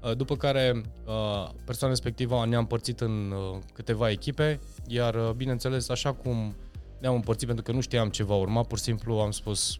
Uh, 0.00 0.16
după 0.16 0.36
care 0.36 0.82
uh, 1.06 1.48
persoana 1.64 1.92
respectivă 1.94 2.46
ne-a 2.46 2.58
împărțit 2.58 3.00
în 3.00 3.30
uh, 3.30 3.58
câteva 3.72 4.10
echipe, 4.10 4.60
iar 4.86 5.32
bineînțeles, 5.36 5.88
așa 5.88 6.12
cum 6.12 6.56
ne-am 7.00 7.14
împărțit 7.14 7.46
pentru 7.46 7.64
că 7.64 7.72
nu 7.72 7.80
știam 7.80 8.08
ce 8.08 8.22
va 8.22 8.34
urma, 8.34 8.62
pur 8.62 8.78
și 8.78 8.84
simplu 8.84 9.18
am 9.18 9.30
spus 9.30 9.78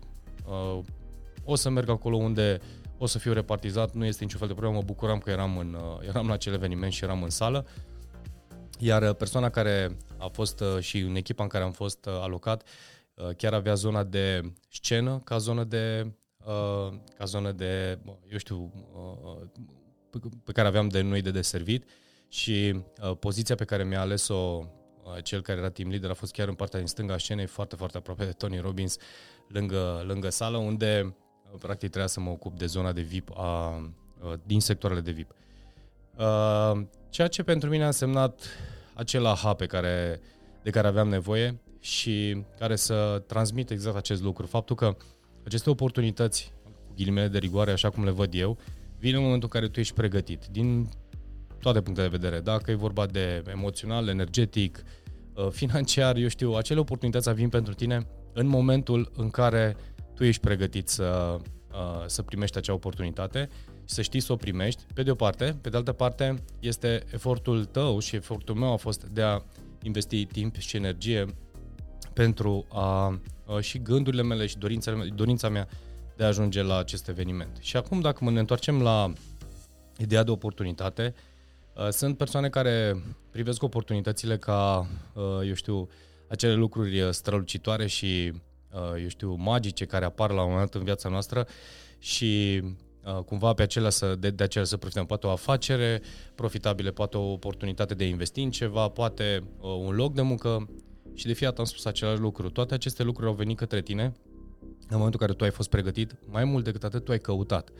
o 1.45 1.55
să 1.55 1.69
merg 1.69 1.89
acolo 1.89 2.17
unde 2.17 2.61
o 2.99 3.07
să 3.07 3.19
fiu 3.19 3.33
repartizat, 3.33 3.95
nu 3.95 4.05
este 4.05 4.25
niciun 4.25 4.39
fel 4.39 4.49
de 4.49 4.55
problemă, 4.55 4.79
mă 4.79 4.85
bucuram 4.87 5.19
că 5.19 5.31
eram, 5.31 5.59
în, 5.59 5.77
eram 6.09 6.27
la 6.27 6.33
acel 6.33 6.53
eveniment 6.53 6.93
și 6.93 7.05
eram 7.05 7.23
în 7.23 7.31
sală. 7.31 7.67
Iar 8.79 9.13
persoana 9.13 9.51
care 9.51 9.97
a 10.19 10.27
fost 10.27 10.63
și 10.79 10.99
în 10.99 11.15
echipa 11.15 11.43
în 11.43 11.49
care 11.49 11.65
am 11.65 11.73
fost 11.73 12.07
alocat 12.07 12.63
chiar 13.37 13.55
avea 13.55 13.75
zona 13.75 14.05
de 14.05 14.53
scenă 14.69 15.21
ca 15.25 15.39
zonă 15.39 15.65
de 15.65 16.13
ca 17.19 17.25
zonă 17.25 17.53
de, 17.53 17.99
eu 18.31 18.39
știu, 18.39 18.73
pe 20.45 20.53
care 20.53 20.69
aveam 20.69 20.89
de 20.89 21.01
noi 21.01 21.23
de 21.23 21.31
deservit 21.31 21.85
și 22.29 22.83
uh, 23.03 23.17
poziția 23.19 23.55
pe 23.55 23.65
care 23.65 23.85
mi-a 23.85 24.01
ales-o 24.01 24.35
uh, 24.35 25.23
cel 25.23 25.41
care 25.43 25.59
era 25.59 25.71
team 25.71 25.91
leader 25.91 26.11
a 26.11 26.15
fost 26.15 26.33
chiar 26.33 26.49
în 26.49 26.55
partea 26.55 26.79
din 26.79 26.89
stânga 26.89 27.15
a 27.15 27.19
scenei, 27.19 27.47
foarte, 27.47 27.77
foarte 27.77 27.97
aproape 27.97 28.25
de 28.25 28.31
Tony 28.31 28.59
Robbins, 28.59 28.97
lângă, 29.49 30.05
lângă 30.07 30.31
sală, 30.31 30.57
unde 30.57 31.17
uh, 31.53 31.59
practic 31.59 31.89
trebuia 31.89 32.07
să 32.07 32.21
mă 32.21 32.31
ocup 32.31 32.59
de 32.59 32.67
zona 32.67 32.93
de 32.93 33.01
VIP 33.01 33.31
a, 33.35 33.77
uh, 34.23 34.33
din 34.47 34.61
sectoarele 34.61 35.01
de 35.01 35.11
VIP. 35.11 35.35
Uh, 36.19 36.81
ceea 37.09 37.29
ce 37.29 37.43
pentru 37.43 37.69
mine 37.69 37.83
a 37.83 37.87
însemnat 37.87 38.41
acel 38.95 39.27
aha 39.27 39.55
pe 39.55 39.67
care, 39.67 40.21
de 40.63 40.71
care 40.71 40.87
aveam 40.87 41.09
nevoie 41.09 41.61
și 41.81 42.45
care 42.59 42.77
să 42.77 43.23
transmit 43.27 43.71
exact 43.71 43.97
acest 43.97 44.23
lucru. 44.23 44.47
Faptul 44.47 44.77
că 44.77 44.97
aceste 45.45 45.71
oportunități, 45.71 46.53
cu 46.63 46.93
ghilimele 46.97 47.29
de 47.29 47.39
rigoare, 47.39 47.71
așa 47.71 47.91
cum 47.91 48.05
le 48.05 48.11
văd 48.11 48.35
eu, 48.35 48.59
vine 48.99 49.17
în 49.17 49.23
momentul 49.23 49.49
în 49.53 49.61
care 49.61 49.73
tu 49.73 49.81
ești 49.81 49.95
pregătit, 49.95 50.47
din 50.51 50.89
toate 51.61 51.81
punctele 51.81 52.09
de 52.09 52.17
vedere, 52.17 52.41
dacă 52.41 52.71
e 52.71 52.75
vorba 52.75 53.07
de 53.07 53.43
emoțional, 53.51 54.09
energetic, 54.09 54.83
uh, 55.35 55.49
financiar, 55.51 56.17
eu 56.17 56.29
știu, 56.29 56.53
acele 56.53 56.81
oportunități 56.81 57.35
vin 57.35 57.49
pentru 57.49 57.75
tine 57.75 58.07
în 58.33 58.47
momentul 58.47 59.11
în 59.17 59.31
care 59.31 59.77
tu 60.15 60.25
ești 60.25 60.41
pregătit 60.41 60.89
să, 60.89 61.37
uh, 61.73 62.05
să 62.07 62.23
primești 62.23 62.57
acea 62.57 62.73
oportunitate 62.73 63.49
și 63.85 63.95
să 63.95 64.03
știi 64.03 64.21
să 64.21 64.33
o 64.33 64.37
primești, 64.37 64.83
pe 64.95 65.03
de 65.03 65.11
o 65.11 65.15
parte. 65.15 65.59
Pe 65.61 65.69
de 65.69 65.77
altă 65.77 65.93
parte, 65.93 66.43
este 66.61 67.03
efortul 67.13 67.65
tău 67.65 67.99
și 67.99 68.17
efortul 68.17 68.55
meu 68.55 68.73
a 68.73 68.77
fost 68.77 69.05
de 69.05 69.23
a 69.23 69.41
investi 69.83 70.25
timp 70.25 70.57
și 70.57 70.77
energie 70.77 71.27
pentru 72.13 72.67
a, 72.69 73.21
uh, 73.47 73.61
și 73.61 73.79
gândurile 73.79 74.23
mele 74.23 74.47
și 74.47 74.59
dorința, 74.59 74.93
dorința 75.15 75.49
mea 75.49 75.69
de 76.17 76.25
a 76.25 76.29
ajunge 76.29 76.63
la 76.63 76.79
acest 76.79 77.09
eveniment. 77.09 77.57
Și 77.61 77.77
acum, 77.77 78.01
dacă 78.01 78.31
ne 78.31 78.39
întoarcem 78.39 78.83
la 78.83 79.13
ideea 80.01 80.23
de 80.23 80.31
oportunitate, 80.31 81.15
uh, 81.77 81.89
sunt 81.89 82.17
persoane 82.17 82.49
care 82.49 83.03
privesc 83.31 83.63
oportunitățile 83.63 84.39
ca, 84.39 84.87
uh, 85.15 85.23
eu 85.47 85.55
știu, 85.55 85.89
acele 86.29 86.55
lucruri 86.55 87.01
uh, 87.01 87.11
strălucitoare 87.11 87.87
și, 87.87 88.33
eu 89.01 89.09
știu, 89.09 89.35
magice 89.35 89.85
care 89.85 90.05
apar 90.05 90.31
la 90.31 90.43
un 90.43 90.51
moment 90.51 90.71
dat 90.71 90.75
în 90.75 90.85
viața 90.85 91.09
noastră 91.09 91.47
și 91.99 92.63
cumva 93.25 93.53
pe 93.53 93.63
acelea 93.63 93.91
să, 93.91 94.15
de, 94.15 94.31
de 94.31 94.43
acelea 94.43 94.67
să 94.67 94.77
profităm. 94.77 95.07
Poate 95.07 95.27
o 95.27 95.31
afacere 95.31 96.03
profitabilă, 96.35 96.91
poate 96.91 97.17
o 97.17 97.33
oportunitate 97.33 97.95
de 97.95 98.05
a 98.05 98.07
investi 98.07 98.41
în 98.41 98.51
ceva, 98.51 98.89
poate 98.89 99.43
un 99.61 99.95
loc 99.95 100.15
de 100.15 100.23
muncă 100.23 100.69
și 101.15 101.27
de 101.27 101.33
fiat 101.33 101.59
am 101.59 101.65
spus 101.65 101.85
același 101.85 102.21
lucru. 102.21 102.51
Toate 102.51 102.75
aceste 102.75 103.03
lucruri 103.03 103.29
au 103.29 103.35
venit 103.35 103.57
către 103.57 103.83
tine 103.83 104.13
în 104.63 104.97
momentul 104.97 105.21
în 105.21 105.27
care 105.27 105.39
tu 105.39 105.45
ai 105.45 105.51
fost 105.51 105.69
pregătit, 105.69 106.17
mai 106.27 106.45
mult 106.45 106.65
decât 106.65 106.85
atât, 106.85 107.05
tu 107.05 107.11
ai 107.11 107.19
căutat 107.19 107.71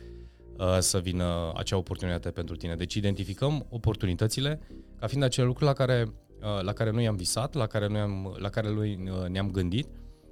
uh, 0.57 0.77
să 0.79 0.99
vină 0.99 1.51
acea 1.55 1.77
oportunitate 1.77 2.31
pentru 2.31 2.55
tine. 2.55 2.75
Deci 2.75 2.93
identificăm 2.93 3.65
oportunitățile 3.69 4.59
ca 4.99 5.07
fiind 5.07 5.23
acele 5.23 5.45
lucruri 5.45 5.69
la 5.69 5.75
care, 5.75 6.05
uh, 6.07 6.61
la 6.61 6.73
care 6.73 6.91
noi 6.91 7.07
am 7.07 7.15
visat, 7.15 7.53
la 7.53 7.67
care, 7.67 7.87
noi 7.87 7.99
am, 7.99 8.35
la 8.37 8.49
care 8.49 8.71
noi 8.71 8.99
uh, 9.03 9.27
ne-am 9.27 9.51
gândit 9.51 9.87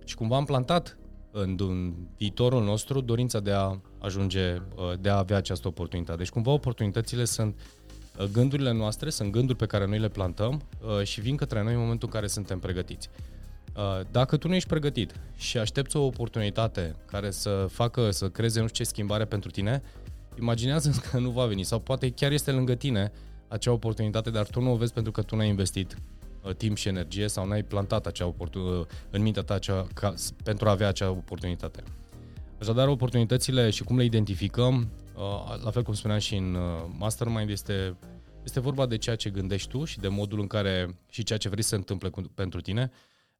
și 0.05 0.15
cumva 0.15 0.35
am 0.35 0.45
plantat 0.45 0.97
în, 1.31 1.55
în 1.59 1.93
viitorul 2.17 2.63
nostru 2.63 3.01
dorința 3.01 3.39
de 3.39 3.51
a 3.51 3.81
ajunge, 3.99 4.53
uh, 4.53 4.99
de 4.99 5.09
a 5.09 5.17
avea 5.17 5.37
această 5.37 5.67
oportunitate. 5.67 6.17
Deci 6.17 6.29
cumva 6.29 6.51
oportunitățile 6.51 7.25
sunt 7.25 7.55
uh, 7.55 7.78
gândurile 8.25 8.71
noastre, 8.71 9.09
sunt 9.09 9.31
gânduri 9.31 9.57
pe 9.57 9.65
care 9.65 9.85
noi 9.85 9.99
le 9.99 10.09
plantăm 10.09 10.61
uh, 10.81 11.03
și 11.03 11.21
vin 11.21 11.35
către 11.35 11.63
noi 11.63 11.73
în 11.73 11.79
momentul 11.79 12.07
în 12.07 12.13
care 12.13 12.27
suntem 12.27 12.59
pregătiți. 12.59 13.09
Uh, 13.75 14.05
dacă 14.11 14.37
tu 14.37 14.47
nu 14.47 14.55
ești 14.55 14.69
pregătit 14.69 15.13
și 15.35 15.57
aștepți 15.57 15.95
o 15.95 16.05
oportunitate 16.05 16.95
care 17.05 17.31
să 17.31 17.65
facă, 17.69 18.11
să 18.11 18.29
creeze 18.29 18.61
nu 18.61 18.67
știu 18.67 18.83
ce 18.83 18.89
schimbare 18.89 19.25
pentru 19.25 19.49
tine, 19.49 19.81
imaginează 20.39 21.01
că 21.11 21.19
nu 21.19 21.29
va 21.29 21.45
veni 21.45 21.63
sau 21.63 21.79
poate 21.79 22.09
chiar 22.09 22.31
este 22.31 22.51
lângă 22.51 22.75
tine 22.75 23.11
acea 23.47 23.71
oportunitate, 23.71 24.29
dar 24.29 24.47
tu 24.47 24.61
nu 24.61 24.71
o 24.71 24.75
vezi 24.75 24.93
pentru 24.93 25.11
că 25.11 25.21
tu 25.21 25.35
n-ai 25.35 25.47
investit 25.47 25.97
uh, 26.41 26.55
timp 26.55 26.77
și 26.77 26.87
energie 26.87 27.27
sau 27.27 27.47
n-ai 27.47 27.63
plantat 27.63 28.05
acea 28.05 28.25
oportunitate 28.25 28.79
uh, 28.79 28.85
în 29.09 29.21
mintea 29.21 29.43
ta 29.43 29.53
acea, 29.53 29.87
ca, 29.93 30.13
pentru 30.43 30.67
a 30.67 30.71
avea 30.71 30.87
acea 30.87 31.09
oportunitate. 31.09 31.83
Așadar, 32.59 32.87
oportunitățile 32.87 33.69
și 33.69 33.83
cum 33.83 33.97
le 33.97 34.03
identificăm, 34.03 34.75
uh, 34.77 34.89
la 35.63 35.71
fel 35.71 35.83
cum 35.83 35.93
spuneam 35.93 36.19
și 36.19 36.35
în 36.35 36.53
uh, 36.53 36.85
Mastermind, 36.97 37.49
este, 37.49 37.97
este 38.43 38.59
vorba 38.59 38.85
de 38.85 38.97
ceea 38.97 39.15
ce 39.15 39.29
gândești 39.29 39.69
tu 39.69 39.83
și 39.83 39.99
de 39.99 40.07
modul 40.07 40.39
în 40.39 40.47
care 40.47 40.99
și 41.09 41.23
ceea 41.23 41.39
ce 41.39 41.49
vrei 41.49 41.63
să 41.63 41.69
se 41.69 41.75
întâmple 41.75 42.09
cu, 42.09 42.21
pentru 42.21 42.61
tine. 42.61 42.91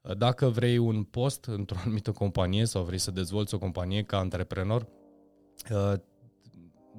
Uh, 0.02 0.18
dacă 0.18 0.48
vrei 0.48 0.78
un 0.78 1.04
post 1.04 1.46
într-o 1.46 1.78
anumită 1.84 2.12
companie 2.12 2.66
sau 2.66 2.84
vrei 2.84 2.98
să 2.98 3.12
dezvolți 3.12 3.54
o 3.54 3.58
companie 3.58 4.04
ca 4.04 4.18
antreprenor, 4.18 4.88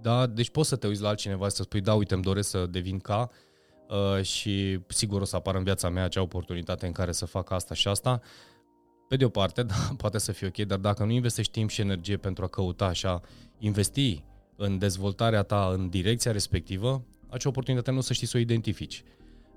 da, 0.01 0.27
deci 0.27 0.51
poți 0.51 0.69
să 0.69 0.77
te 0.77 0.87
uiți 0.87 1.03
la 1.03 1.09
altcineva 1.09 1.49
și 1.49 1.55
să 1.55 1.63
spui, 1.63 1.81
da, 1.81 1.95
uite, 1.95 2.15
îmi 2.15 2.23
doresc 2.23 2.49
să 2.49 2.67
devin 2.67 2.99
ca 2.99 3.31
și 4.23 4.81
sigur 4.89 5.21
o 5.21 5.25
să 5.25 5.37
apară 5.37 5.59
în 5.59 5.65
viața 5.65 5.89
mea 5.89 6.05
acea 6.05 6.21
oportunitate 6.21 6.87
în 6.87 6.93
care 6.93 7.13
să 7.13 7.27
fac 7.27 7.51
asta 7.51 7.75
și 7.75 7.89
asta, 7.89 8.21
pe 9.09 9.17
de 9.17 9.25
o 9.25 9.29
parte, 9.29 9.63
da, 9.73 9.75
poate 9.97 10.19
să 10.19 10.33
fie 10.33 10.47
ok, 10.47 10.67
dar 10.67 10.79
dacă 10.79 11.05
nu 11.05 11.11
investești 11.11 11.53
timp 11.53 11.71
și 11.71 11.81
energie 11.81 12.17
pentru 12.17 12.45
a 12.45 12.49
căuta 12.49 12.85
așa, 12.85 13.21
investi 13.59 14.25
în 14.63 14.79
dezvoltarea 14.79 15.43
ta 15.43 15.71
în 15.73 15.89
direcția 15.89 16.33
respectivă, 16.33 17.03
acea 17.29 17.49
oportunitate 17.49 17.91
nu 17.91 18.01
să 18.01 18.13
știi 18.13 18.27
să 18.27 18.37
o 18.37 18.41
identifici. 18.41 19.05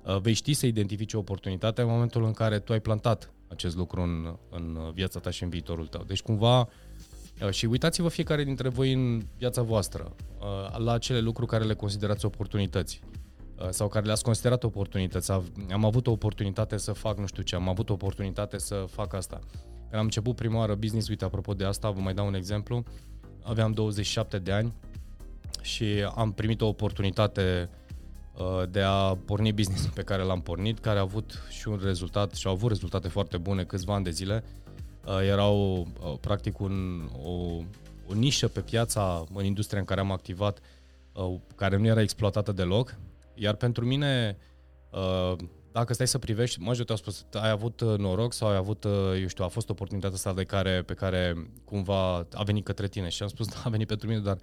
Uh, 0.04 0.18
vei 0.18 0.34
ști 0.34 0.54
să 0.54 0.66
identifici 0.66 1.14
o 1.14 1.18
oportunitate 1.18 1.82
în 1.82 1.88
momentul 1.88 2.24
în 2.24 2.32
care 2.32 2.60
tu 2.60 2.72
ai 2.72 2.80
plantat 2.80 3.34
acest 3.48 3.76
lucru 3.76 4.02
în, 4.02 4.36
în 4.50 4.92
viața 4.94 5.20
ta 5.20 5.30
și 5.30 5.44
în 5.44 5.50
viitorul 5.50 5.88
tău. 5.88 6.04
Deci 6.04 6.22
cumva, 6.22 6.60
uh, 6.60 7.50
și 7.50 7.66
uitați-vă 7.66 8.08
fiecare 8.08 8.44
dintre 8.44 8.70
voi 8.70 8.94
în 8.94 9.22
viața 9.38 9.62
voastră 9.62 10.16
uh, 10.40 10.78
la 10.78 10.92
acele 10.92 11.20
lucruri 11.20 11.50
care 11.50 11.64
le 11.64 11.74
considerați 11.74 12.26
oportunități. 12.26 13.02
Uh, 13.60 13.70
sau 13.70 13.88
care 13.88 14.06
le-ați 14.06 14.24
considerat 14.24 14.64
oportunități. 14.64 15.32
Am 15.72 15.86
avut 15.86 16.08
o 16.08 16.12
oportunitate 16.12 16.78
să 16.78 16.94
fac 16.94 17.18
nu 17.18 17.26
știu 17.26 17.44
ce, 17.44 17.56
am 17.56 17.70
avut 17.70 17.90
o 17.90 17.94
oportunitate 17.94 18.58
să 18.58 18.86
fac 18.90 19.14
asta. 19.14 19.40
Când 19.80 19.96
am 19.96 20.04
început 20.04 20.36
prima 20.36 20.58
oară 20.58 20.76
business, 20.76 21.08
uite, 21.08 21.26
apropo 21.26 21.54
de 21.54 21.66
asta, 21.66 21.90
vă 21.90 22.00
mai 22.00 22.14
dau 22.14 22.28
un 22.28 22.34
exemplu, 22.34 22.84
aveam 23.44 23.72
27 23.72 24.38
de 24.38 24.52
ani 24.52 24.74
și 25.64 25.86
am 26.16 26.32
primit 26.32 26.62
o 26.62 26.68
oportunitate 26.68 27.70
uh, 28.38 28.64
de 28.70 28.82
a 28.82 29.16
porni 29.16 29.54
business 29.54 29.86
pe 29.86 30.02
care 30.02 30.24
l-am 30.24 30.42
pornit, 30.42 30.80
care 30.80 30.98
a 30.98 31.02
avut 31.02 31.44
și 31.50 31.68
un 31.68 31.80
rezultat 31.84 32.34
și 32.34 32.48
au 32.48 32.54
avut 32.54 32.70
rezultate 32.70 33.08
foarte 33.08 33.38
bune 33.38 33.64
câțiva 33.64 33.94
ani 33.94 34.04
de 34.04 34.10
zile. 34.10 34.44
Uh, 35.06 35.20
erau 35.28 35.88
practic 36.22 36.60
un, 36.60 37.08
o, 37.24 37.32
o 38.08 38.14
nișă 38.14 38.48
pe 38.48 38.60
piața, 38.60 39.24
în 39.34 39.46
industria 39.46 39.80
în 39.80 39.86
care 39.86 40.00
am 40.00 40.12
activat, 40.12 40.60
care 41.56 41.78
nu 41.78 41.86
era 41.86 42.02
exploatată 42.02 42.52
deloc 42.52 42.98
iar 43.34 43.56
pentru 43.56 43.86
mine, 43.86 44.38
uh, 44.90 45.36
dacă 45.72 45.94
stai 45.94 46.08
să 46.08 46.18
privești, 46.18 46.60
majoritatea 46.60 47.04
au 47.06 47.12
spus, 47.12 47.42
ai 47.42 47.50
avut 47.50 47.80
uh, 47.80 47.98
noroc 47.98 48.34
sau 48.34 48.50
ai 48.50 48.56
avut, 48.56 48.84
uh, 48.84 48.92
eu 49.22 49.28
știu, 49.28 49.44
a 49.44 49.48
fost 49.48 49.70
oportunitatea 49.70 50.16
asta 50.16 50.34
de 50.34 50.44
care, 50.44 50.82
pe 50.82 50.94
care 50.94 51.52
cumva 51.66 52.28
a 52.34 52.44
venit 52.44 52.66
către 52.66 52.88
tine 52.88 53.10
și 53.10 53.24
am 53.24 53.30
spus, 53.30 53.48
da, 53.54 53.62
a 53.64 53.70
venit 53.70 53.88
pentru 53.88 54.08
mine, 54.08 54.20
dar 54.20 54.38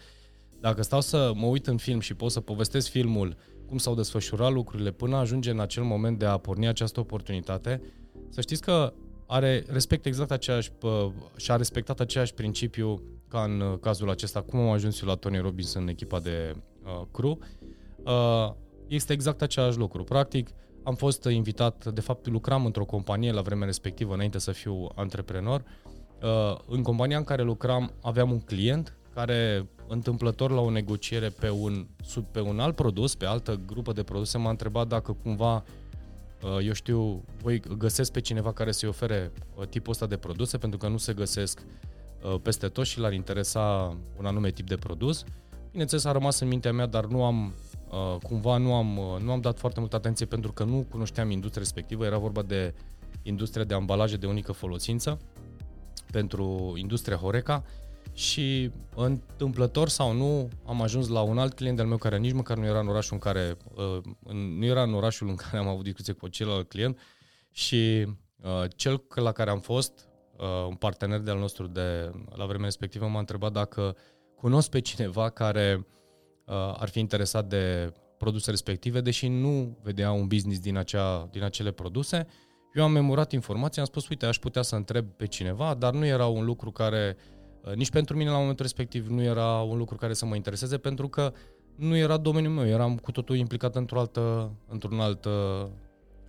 dacă 0.60 0.82
stau 0.82 1.00
să 1.00 1.32
mă 1.34 1.46
uit 1.46 1.66
în 1.66 1.76
film 1.76 2.00
și 2.00 2.14
pot 2.14 2.30
să 2.30 2.40
povestesc 2.40 2.88
filmul, 2.88 3.36
cum 3.66 3.78
s-au 3.78 3.94
desfășurat 3.94 4.52
lucrurile 4.52 4.90
până 4.90 5.16
ajunge 5.16 5.50
în 5.50 5.60
acel 5.60 5.82
moment 5.82 6.18
de 6.18 6.24
a 6.24 6.38
porni 6.38 6.68
această 6.68 7.00
oportunitate, 7.00 7.82
să 8.28 8.40
știți 8.40 8.62
că 8.62 8.92
are 9.26 9.64
respect 9.68 10.06
exact 10.06 10.30
aceeași 10.30 10.72
și 11.36 11.50
a 11.50 11.56
respectat 11.56 12.00
aceeași 12.00 12.34
principiu 12.34 13.02
ca 13.28 13.42
în 13.42 13.78
cazul 13.80 14.10
acesta, 14.10 14.40
cum 14.42 14.58
am 14.58 14.68
ajuns 14.68 15.00
eu 15.02 15.08
la 15.08 15.14
Tony 15.14 15.38
Robbins 15.38 15.74
în 15.74 15.88
echipa 15.88 16.20
de 16.20 16.54
uh, 16.84 17.06
crew. 17.12 17.38
Uh, 18.04 18.52
este 18.86 19.12
exact 19.12 19.42
același 19.42 19.78
lucru. 19.78 20.04
Practic, 20.04 20.48
am 20.82 20.94
fost 20.94 21.24
invitat, 21.24 21.86
de 21.86 22.00
fapt 22.00 22.26
lucram 22.26 22.64
într-o 22.64 22.84
companie 22.84 23.32
la 23.32 23.40
vremea 23.40 23.66
respectivă, 23.66 24.14
înainte 24.14 24.38
să 24.38 24.52
fiu 24.52 24.88
antreprenor. 24.94 25.64
Uh, 26.22 26.58
în 26.66 26.82
compania 26.82 27.16
în 27.16 27.24
care 27.24 27.42
lucram 27.42 27.92
aveam 28.02 28.30
un 28.30 28.40
client 28.40 28.98
care 29.14 29.68
întâmplător 29.88 30.50
la 30.50 30.60
o 30.60 30.70
negociere 30.70 31.28
pe 31.28 31.50
un, 31.50 31.86
sub, 32.04 32.24
pe 32.24 32.40
un 32.40 32.60
alt 32.60 32.74
produs, 32.74 33.14
pe 33.14 33.24
altă 33.24 33.60
grupă 33.66 33.92
de 33.92 34.02
produse, 34.02 34.38
m-a 34.38 34.50
întrebat 34.50 34.86
dacă 34.86 35.16
cumva, 35.22 35.64
uh, 36.42 36.66
eu 36.66 36.72
știu, 36.72 37.24
voi 37.42 37.60
găsesc 37.78 38.12
pe 38.12 38.20
cineva 38.20 38.52
care 38.52 38.72
să-i 38.72 38.88
ofere 38.88 39.32
uh, 39.54 39.66
tipul 39.66 39.92
ăsta 39.92 40.06
de 40.06 40.16
produse, 40.16 40.58
pentru 40.58 40.78
că 40.78 40.88
nu 40.88 40.96
se 40.96 41.12
găsesc 41.12 41.62
peste 42.42 42.68
tot 42.68 42.86
și 42.86 42.98
l-ar 42.98 43.12
interesa 43.12 43.96
un 44.18 44.26
anume 44.26 44.50
tip 44.50 44.66
de 44.68 44.76
produs. 44.76 45.24
Bineînțeles, 45.70 46.04
a 46.04 46.12
rămas 46.12 46.40
în 46.40 46.48
mintea 46.48 46.72
mea, 46.72 46.86
dar 46.86 47.04
nu 47.04 47.24
am 47.24 47.54
Uh, 47.90 48.16
cumva 48.22 48.56
nu 48.56 48.74
am, 48.74 48.96
uh, 48.98 49.20
nu 49.22 49.32
am 49.32 49.40
dat 49.40 49.58
foarte 49.58 49.80
multă 49.80 49.96
atenție 49.96 50.26
pentru 50.26 50.52
că 50.52 50.64
nu 50.64 50.86
cunoșteam 50.90 51.30
industria 51.30 51.62
respectivă, 51.62 52.04
era 52.04 52.18
vorba 52.18 52.42
de 52.42 52.74
industria 53.22 53.64
de 53.64 53.74
ambalaje 53.74 54.16
de 54.16 54.26
unică 54.26 54.52
folosință 54.52 55.18
pentru 56.10 56.72
industria 56.76 57.16
Horeca 57.16 57.64
și 58.20 58.70
întâmplător 58.94 59.88
sau 59.88 60.12
nu 60.12 60.48
am 60.66 60.82
ajuns 60.82 61.08
la 61.08 61.20
un 61.20 61.38
alt 61.38 61.54
client 61.54 61.80
al 61.80 61.86
meu 61.86 61.96
care 61.96 62.18
nici 62.18 62.32
măcar 62.32 62.56
nu 62.56 62.64
era 62.64 62.78
în 62.78 62.88
orașul 62.88 63.12
în 63.12 63.18
care 63.18 63.56
uh, 63.74 64.00
nu 64.32 64.64
era 64.64 64.82
în 64.82 64.94
orașul 64.94 65.28
în 65.28 65.34
care 65.34 65.56
am 65.56 65.68
avut 65.68 65.84
discuție 65.84 66.12
cu 66.12 66.28
celălalt 66.28 66.68
client 66.68 66.98
și 67.50 68.06
cel 68.76 69.02
la 69.14 69.32
care 69.32 69.50
am 69.50 69.60
fost 69.60 70.08
un 70.68 70.74
partener 70.74 71.20
de 71.20 71.30
al 71.30 71.38
nostru 71.38 71.66
de 71.66 72.10
la 72.34 72.46
vremea 72.46 72.64
respectivă 72.64 73.06
m-a 73.06 73.18
întrebat 73.18 73.52
dacă 73.52 73.96
cunosc 74.36 74.70
pe 74.70 74.80
cineva 74.80 75.30
care 75.30 75.76
uh, 75.78 76.00
Uh, 76.50 76.56
ar 76.56 76.88
fi 76.88 76.98
interesat 76.98 77.46
de 77.46 77.92
produse 78.18 78.50
respective, 78.50 79.00
deși 79.00 79.28
nu 79.28 79.78
vedea 79.82 80.12
un 80.12 80.26
business 80.26 80.60
din, 80.60 80.76
acea, 80.76 81.28
din 81.30 81.42
acele 81.42 81.70
produse. 81.70 82.26
Eu 82.74 82.84
am 82.84 82.92
memorat 82.92 83.32
informații, 83.32 83.80
am 83.80 83.86
spus, 83.86 84.08
uite, 84.08 84.26
aș 84.26 84.38
putea 84.38 84.62
să 84.62 84.76
întreb 84.76 85.06
pe 85.06 85.26
cineva, 85.26 85.74
dar 85.74 85.92
nu 85.92 86.06
era 86.06 86.26
un 86.26 86.44
lucru 86.44 86.70
care, 86.70 87.16
uh, 87.16 87.39
nici 87.74 87.90
pentru 87.90 88.16
mine 88.16 88.30
la 88.30 88.38
momentul 88.38 88.64
respectiv, 88.64 89.06
nu 89.06 89.22
era 89.22 89.60
un 89.60 89.78
lucru 89.78 89.96
care 89.96 90.12
să 90.12 90.26
mă 90.26 90.34
intereseze, 90.34 90.78
pentru 90.78 91.08
că 91.08 91.32
nu 91.74 91.96
era 91.96 92.16
domeniul 92.16 92.52
meu, 92.52 92.66
eram 92.66 92.96
cu 92.96 93.10
totul 93.10 93.36
implicat 93.36 93.76
într-o 93.76 93.98
altă, 93.98 94.52
într-un 94.68 95.00
alt, 95.00 95.24
uh, 95.24 95.66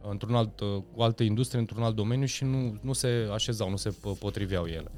într-un 0.09 0.35
alt, 0.35 0.59
cu 0.93 1.01
altă 1.01 1.23
industrie, 1.23 1.59
într-un 1.59 1.83
alt 1.83 1.95
domeniu 1.95 2.25
și 2.25 2.43
nu, 2.43 2.79
nu 2.81 2.93
se 2.93 3.29
așezau, 3.33 3.69
nu 3.69 3.75
se 3.75 3.97
potriveau 4.19 4.65
ele. 4.65 4.91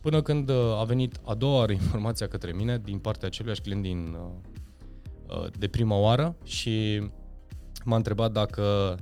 Până 0.00 0.22
când 0.22 0.50
a 0.50 0.84
venit 0.84 1.20
a 1.24 1.34
doua 1.34 1.56
oară 1.56 1.72
informația 1.82 2.28
către 2.28 2.52
mine 2.52 2.80
din 2.84 2.98
partea 2.98 3.28
aceluiași 3.28 3.60
client 3.60 3.82
din, 3.82 4.16
Uh, 5.32 5.46
de 5.58 5.68
prima 5.68 5.96
oară 5.96 6.36
și 6.44 7.02
m-a 7.84 7.96
întrebat 7.96 8.32
dacă 8.32 8.96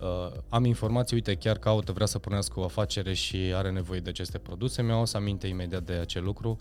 uh, 0.00 0.32
am 0.48 0.64
informații, 0.64 1.16
uite, 1.16 1.34
chiar 1.34 1.58
caută, 1.58 1.92
vrea 1.92 2.06
să 2.06 2.18
pornească 2.18 2.60
o 2.60 2.64
afacere 2.64 3.14
și 3.14 3.36
are 3.54 3.70
nevoie 3.70 4.00
de 4.00 4.10
aceste 4.10 4.38
produse. 4.38 4.82
Mi-au 4.82 5.06
să 5.06 5.16
aminte 5.16 5.46
imediat 5.46 5.82
de 5.82 5.92
acel 5.92 6.24
lucru. 6.24 6.58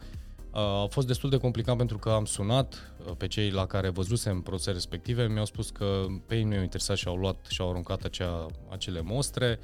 Uh, 0.52 0.60
a 0.60 0.88
fost 0.90 1.08
destul 1.08 1.30
de 1.30 1.38
complicat 1.38 1.78
pentru 1.78 1.98
că 1.98 2.10
am 2.10 2.26
sunat 2.26 2.94
uh, 3.06 3.12
pe 3.18 3.28
cei 3.28 3.50
la 3.50 3.66
care 3.66 3.90
văzusem 3.90 4.42
produse 4.42 4.72
respective, 4.72 5.28
mi-au 5.28 5.46
spus 5.46 5.70
că 5.70 6.06
pe 6.26 6.36
ei 6.36 6.44
nu 6.44 6.54
i-au 6.54 6.64
interesat 6.64 6.98
și 6.98 7.08
au 7.08 7.16
luat 7.16 7.46
și 7.50 7.62
au 7.62 7.70
aruncat 7.70 8.04
acea, 8.04 8.46
acele 8.70 9.02
mostre. 9.02 9.60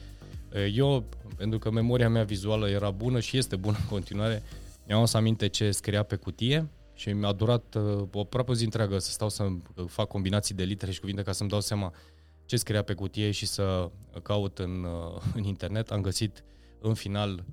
Uh, 0.53 0.67
eu, 0.73 1.03
pentru 1.37 1.59
că 1.59 1.71
memoria 1.71 2.09
mea 2.09 2.23
vizuală 2.23 2.69
era 2.69 2.91
bună 2.91 3.19
și 3.19 3.37
este 3.37 3.55
bună 3.55 3.77
în 3.79 3.87
continuare, 3.87 4.43
mi-am 4.87 5.05
să 5.05 5.17
aminte 5.17 5.47
ce 5.47 5.71
scria 5.71 6.03
pe 6.03 6.15
cutie 6.15 6.69
și 6.93 7.09
mi-a 7.09 7.31
durat 7.31 7.75
uh, 7.75 8.07
o 8.13 8.19
aproape 8.19 8.53
zi 8.53 8.63
întreagă 8.63 8.99
să 8.99 9.11
stau 9.11 9.29
să 9.29 9.47
fac 9.87 10.07
combinații 10.07 10.55
de 10.55 10.63
litere 10.63 10.91
și 10.91 10.99
cuvinte 10.99 11.21
ca 11.21 11.31
să-mi 11.31 11.49
dau 11.49 11.61
seama 11.61 11.93
ce 12.45 12.55
scria 12.57 12.81
pe 12.81 12.93
cutie 12.93 13.31
și 13.31 13.45
să 13.45 13.91
caut 14.23 14.59
în, 14.59 14.83
uh, 14.83 15.21
în 15.35 15.43
internet. 15.43 15.91
Am 15.91 16.01
găsit 16.01 16.43
în 16.79 16.93
final 16.93 17.43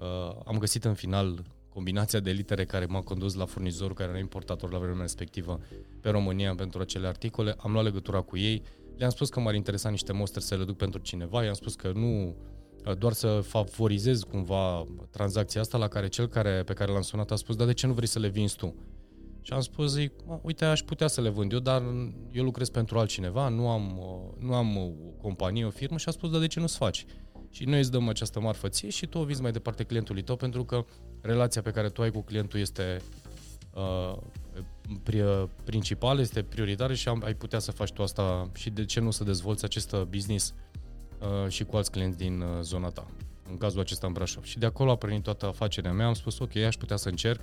uh, 0.00 0.40
am 0.44 0.58
găsit 0.58 0.84
în 0.84 0.94
final 0.94 1.44
combinația 1.68 2.20
de 2.20 2.30
litere 2.30 2.64
care 2.64 2.84
m-a 2.84 3.00
condus 3.00 3.34
la 3.34 3.44
furnizorul 3.44 3.94
care 3.94 4.08
era 4.10 4.18
importator 4.18 4.72
la 4.72 4.78
vremea 4.78 5.00
respectivă 5.00 5.60
pe 6.00 6.10
România 6.10 6.54
pentru 6.54 6.80
acele 6.80 7.06
articole. 7.06 7.54
Am 7.58 7.72
luat 7.72 7.84
legătura 7.84 8.20
cu 8.20 8.36
ei, 8.36 8.62
le-am 8.96 9.10
spus 9.10 9.28
că 9.28 9.40
m-ar 9.40 9.54
interesa 9.54 9.88
niște 9.88 10.12
mostre 10.12 10.40
să 10.40 10.56
le 10.56 10.64
duc 10.64 10.76
pentru 10.76 11.00
cineva, 11.00 11.44
i-am 11.44 11.54
spus 11.54 11.74
că 11.74 11.92
nu 11.94 12.36
doar 12.98 13.12
să 13.12 13.40
favorizez 13.40 14.22
cumva 14.22 14.86
tranzacția 15.10 15.60
asta 15.60 15.78
la 15.78 15.88
care 15.88 16.08
cel 16.08 16.26
care, 16.26 16.62
pe 16.62 16.72
care 16.72 16.92
l-am 16.92 17.02
sunat 17.02 17.30
a 17.30 17.36
spus, 17.36 17.56
dar 17.56 17.66
de 17.66 17.72
ce 17.72 17.86
nu 17.86 17.92
vrei 17.92 18.08
să 18.08 18.18
le 18.18 18.28
vinzi 18.28 18.56
tu? 18.56 18.74
Și 19.46 19.52
am 19.52 19.60
spus, 19.60 19.92
zic, 19.92 20.12
uite, 20.42 20.64
aș 20.64 20.82
putea 20.82 21.06
să 21.06 21.20
le 21.20 21.28
vând 21.28 21.52
eu, 21.52 21.58
dar 21.58 21.82
eu 22.30 22.44
lucrez 22.44 22.68
pentru 22.68 22.98
altcineva, 22.98 23.48
nu 23.48 23.68
am, 23.68 24.00
nu 24.38 24.54
am 24.54 24.76
o 24.76 24.88
companie, 25.22 25.64
o 25.64 25.70
firmă 25.70 25.96
și 25.96 26.08
a 26.08 26.12
spus, 26.12 26.30
dar 26.30 26.40
de 26.40 26.46
ce 26.46 26.60
nu-ți 26.60 26.76
faci? 26.76 27.04
Și 27.50 27.64
noi 27.64 27.78
îți 27.78 27.90
dăm 27.90 28.08
această 28.08 28.40
marfă 28.40 28.68
ție 28.68 28.88
și 28.88 29.06
tu 29.06 29.18
o 29.18 29.24
vizi 29.24 29.42
mai 29.42 29.52
departe 29.52 29.84
clientului 29.84 30.22
tău 30.22 30.36
pentru 30.36 30.64
că 30.64 30.84
relația 31.20 31.62
pe 31.62 31.70
care 31.70 31.88
tu 31.88 32.02
ai 32.02 32.10
cu 32.10 32.20
clientul 32.20 32.60
este 32.60 32.96
uh, 33.74 35.44
principală, 35.64 36.20
este 36.20 36.42
prioritară 36.42 36.94
și 36.94 37.08
am, 37.08 37.22
ai 37.24 37.34
putea 37.34 37.58
să 37.58 37.70
faci 37.70 37.92
tu 37.92 38.02
asta 38.02 38.50
și 38.54 38.70
de 38.70 38.84
ce 38.84 39.00
nu 39.00 39.10
să 39.10 39.24
dezvolți 39.24 39.64
acest 39.64 39.96
business 40.08 40.54
Uh, 41.24 41.48
și 41.48 41.64
cu 41.64 41.76
alți 41.76 41.90
clienți 41.90 42.18
din 42.18 42.40
uh, 42.40 42.60
zona 42.60 42.88
ta. 42.88 43.06
În 43.50 43.56
cazul 43.56 43.80
acesta 43.80 44.06
în 44.06 44.12
Brașov. 44.12 44.44
Și 44.44 44.58
de 44.58 44.66
acolo 44.66 44.90
a 44.90 44.96
pornit 44.96 45.22
toată 45.22 45.46
afacerea 45.46 45.92
mea. 45.92 46.06
Am 46.06 46.14
spus, 46.14 46.38
ok, 46.38 46.56
aș 46.56 46.76
putea 46.76 46.96
să 46.96 47.08
încerc. 47.08 47.40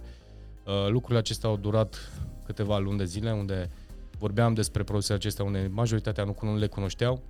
Lucrurile 0.88 1.20
acestea 1.20 1.50
au 1.50 1.58
durat 1.58 2.12
câteva 2.46 2.78
luni 2.78 2.98
de 2.98 3.06
zile, 3.06 3.32
unde 3.32 3.70
vorbeam 4.18 4.54
despre 4.54 4.84
produsele 4.84 5.18
acestea, 5.18 5.46
unde 5.46 5.70
majoritatea 5.72 6.24
nu, 6.24 6.36
nu 6.42 6.58
le 6.58 6.68
cunoșteau, 6.68 7.24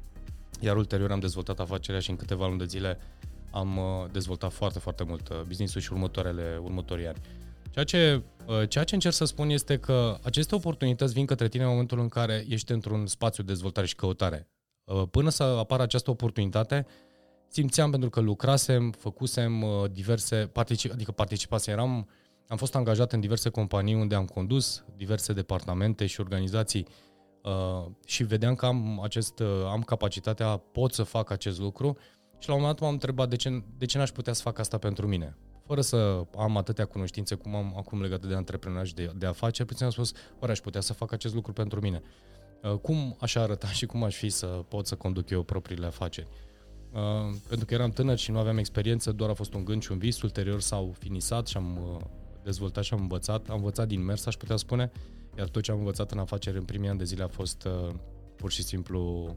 iar 0.59 0.77
ulterior 0.77 1.11
am 1.11 1.19
dezvoltat 1.19 1.59
afacerea 1.59 1.99
și 1.99 2.09
în 2.09 2.15
câteva 2.15 2.47
luni 2.47 2.59
de 2.59 2.65
zile 2.65 2.97
am 3.51 3.79
dezvoltat 4.11 4.51
foarte, 4.51 4.79
foarte 4.79 5.03
mult 5.03 5.43
business-ul 5.47 5.81
și 5.81 5.91
următoarele, 5.91 6.59
următorii 6.63 7.07
ani. 7.07 7.17
Ceea 7.71 7.85
ce, 7.85 8.21
uh, 8.45 8.69
ceea 8.69 8.83
ce 8.83 8.93
încerc 8.93 9.13
să 9.13 9.25
spun 9.25 9.49
este 9.49 9.77
că 9.77 10.17
aceste 10.23 10.55
oportunități 10.55 11.13
vin 11.13 11.25
către 11.25 11.47
tine 11.47 11.63
în 11.63 11.69
momentul 11.69 11.99
în 11.99 12.07
care 12.07 12.45
ești 12.49 12.71
într-un 12.71 13.07
spațiu 13.07 13.43
de 13.43 13.51
dezvoltare 13.51 13.87
și 13.87 13.95
căutare. 13.95 14.47
Uh, 14.83 15.03
până 15.11 15.29
să 15.29 15.43
apară 15.43 15.81
această 15.81 16.09
oportunitate, 16.09 16.85
simțeam 17.47 17.91
pentru 17.91 18.09
că 18.09 18.19
lucrasem, 18.19 18.91
făcusem 18.91 19.61
uh, 19.61 19.91
diverse, 19.91 20.35
particip, 20.35 20.91
adică 20.91 21.11
participasem, 21.11 21.73
eram, 21.73 22.09
am 22.51 22.57
fost 22.57 22.75
angajat 22.75 23.13
în 23.13 23.19
diverse 23.19 23.49
companii 23.49 23.95
unde 23.95 24.15
am 24.15 24.25
condus 24.25 24.83
diverse 24.95 25.33
departamente 25.33 26.05
și 26.05 26.19
organizații 26.19 26.87
uh, 27.43 27.91
și 28.05 28.23
vedeam 28.23 28.55
că 28.55 28.65
am, 28.65 29.01
acest, 29.03 29.39
uh, 29.39 29.47
am 29.65 29.81
capacitatea, 29.81 30.57
pot 30.57 30.93
să 30.93 31.03
fac 31.03 31.29
acest 31.29 31.59
lucru 31.59 31.97
și 32.39 32.47
la 32.47 32.53
un 32.53 32.59
moment 32.59 32.77
dat 32.77 32.85
m-am 32.85 32.93
întrebat 32.93 33.29
de 33.29 33.35
ce, 33.35 33.63
de 33.77 33.85
ce 33.85 33.97
n-aș 33.97 34.09
putea 34.09 34.33
să 34.33 34.41
fac 34.41 34.59
asta 34.59 34.77
pentru 34.77 35.07
mine 35.07 35.37
fără 35.65 35.81
să 35.81 36.25
am 36.37 36.57
atâtea 36.57 36.85
cunoștințe 36.85 37.35
cum 37.35 37.55
am 37.55 37.73
acum 37.77 38.01
legate 38.01 38.27
de 38.27 38.35
antreprenoriat 38.35 38.87
și 38.87 38.93
de, 38.93 39.11
de 39.15 39.25
afaceri, 39.25 39.67
puțin 39.67 39.85
am 39.85 39.91
spus, 39.91 40.11
oare 40.39 40.51
aș 40.51 40.59
putea 40.59 40.81
să 40.81 40.93
fac 40.93 41.11
acest 41.11 41.33
lucru 41.33 41.53
pentru 41.53 41.81
mine? 41.81 42.01
Uh, 42.63 42.71
cum 42.71 43.15
aș 43.19 43.35
arăta 43.35 43.67
și 43.67 43.85
cum 43.85 44.03
aș 44.03 44.15
fi 44.15 44.29
să 44.29 44.45
pot 44.45 44.87
să 44.87 44.95
conduc 44.95 45.29
eu 45.29 45.43
propriile 45.43 45.85
afaceri? 45.85 46.27
Uh, 46.91 47.35
pentru 47.47 47.65
că 47.65 47.73
eram 47.73 47.89
tânăr 47.89 48.17
și 48.17 48.31
nu 48.31 48.39
aveam 48.39 48.57
experiență, 48.57 49.11
doar 49.11 49.29
a 49.29 49.33
fost 49.33 49.53
un 49.53 49.65
gând 49.65 49.81
și 49.81 49.91
un 49.91 49.97
vis, 49.97 50.21
ulterior 50.21 50.61
s-au 50.61 50.95
finisat 50.99 51.47
și 51.47 51.57
am 51.57 51.77
uh, 51.95 52.01
dezvoltat 52.43 52.83
și 52.83 52.93
am 52.93 52.99
învățat, 52.99 53.49
am 53.49 53.55
învățat 53.55 53.87
din 53.87 54.03
mers, 54.03 54.25
aș 54.25 54.35
putea 54.35 54.55
spune, 54.55 54.91
iar 55.37 55.47
tot 55.47 55.63
ce 55.63 55.71
am 55.71 55.77
învățat 55.77 56.11
în 56.11 56.19
afaceri 56.19 56.57
în 56.57 56.63
primii 56.63 56.89
ani 56.89 56.97
de 56.97 57.03
zile 57.03 57.23
a 57.23 57.27
fost 57.27 57.67
pur 58.35 58.51
și 58.51 58.63
simplu 58.63 59.33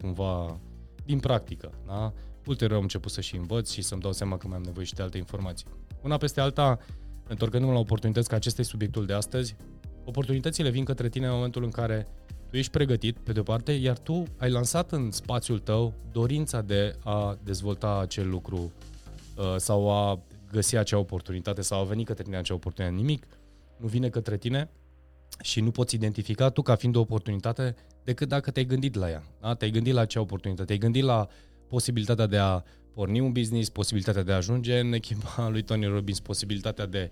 cumva 0.00 0.60
din 1.04 1.20
practică. 1.20 1.70
Da? 1.86 2.12
Ulterior 2.46 2.76
am 2.76 2.82
început 2.82 3.10
să 3.10 3.20
și 3.20 3.36
învăț 3.36 3.70
și 3.70 3.82
să-mi 3.82 4.00
dau 4.00 4.12
seama 4.12 4.36
că 4.36 4.46
mai 4.48 4.56
am 4.56 4.62
nevoie 4.62 4.86
și 4.86 4.94
de 4.94 5.02
alte 5.02 5.18
informații. 5.18 5.66
Una 6.02 6.16
peste 6.16 6.40
alta, 6.40 6.78
întorcându-mă 7.28 7.72
la 7.72 7.78
oportunități, 7.78 8.28
că 8.28 8.34
acesta 8.34 8.60
e 8.60 8.64
subiectul 8.64 9.06
de 9.06 9.12
astăzi, 9.12 9.56
oportunitățile 10.04 10.70
vin 10.70 10.84
către 10.84 11.08
tine 11.08 11.26
în 11.26 11.32
momentul 11.32 11.62
în 11.62 11.70
care 11.70 12.08
tu 12.50 12.56
ești 12.56 12.70
pregătit, 12.70 13.18
pe 13.18 13.32
de-o 13.32 13.42
parte, 13.42 13.72
iar 13.72 13.98
tu 13.98 14.22
ai 14.38 14.50
lansat 14.50 14.92
în 14.92 15.10
spațiul 15.10 15.58
tău 15.58 15.94
dorința 16.12 16.60
de 16.60 16.96
a 17.04 17.38
dezvolta 17.42 17.98
acel 17.98 18.28
lucru 18.28 18.72
uh, 19.36 19.54
sau 19.56 19.90
a 19.90 20.20
găsi 20.54 20.76
acea 20.76 20.98
oportunitate 20.98 21.62
sau 21.62 21.80
a 21.80 21.84
veni 21.84 22.04
către 22.04 22.22
tine 22.22 22.36
acea 22.36 22.54
oportunitate. 22.54 23.00
Nimic 23.00 23.26
nu 23.76 23.86
vine 23.86 24.08
către 24.08 24.36
tine 24.36 24.70
și 25.42 25.60
nu 25.60 25.70
poți 25.70 25.94
identifica 25.94 26.50
tu 26.50 26.62
ca 26.62 26.74
fiind 26.74 26.96
o 26.96 27.00
oportunitate 27.00 27.74
decât 28.04 28.28
dacă 28.28 28.50
te-ai 28.50 28.64
gândit 28.64 28.94
la 28.94 29.10
ea. 29.10 29.22
Da? 29.40 29.54
Te-ai 29.54 29.70
gândit 29.70 29.92
la 29.92 30.00
acea 30.00 30.20
oportunitate, 30.20 30.64
te-ai 30.66 30.78
gândit 30.78 31.02
la 31.02 31.28
posibilitatea 31.68 32.26
de 32.26 32.36
a 32.36 32.62
porni 32.90 33.20
un 33.20 33.32
business, 33.32 33.68
posibilitatea 33.68 34.22
de 34.22 34.32
a 34.32 34.36
ajunge 34.36 34.78
în 34.78 34.92
echipa 34.92 35.48
lui 35.52 35.62
Tony 35.62 35.86
Robbins, 35.86 36.20
posibilitatea 36.20 36.86
de, 36.86 37.10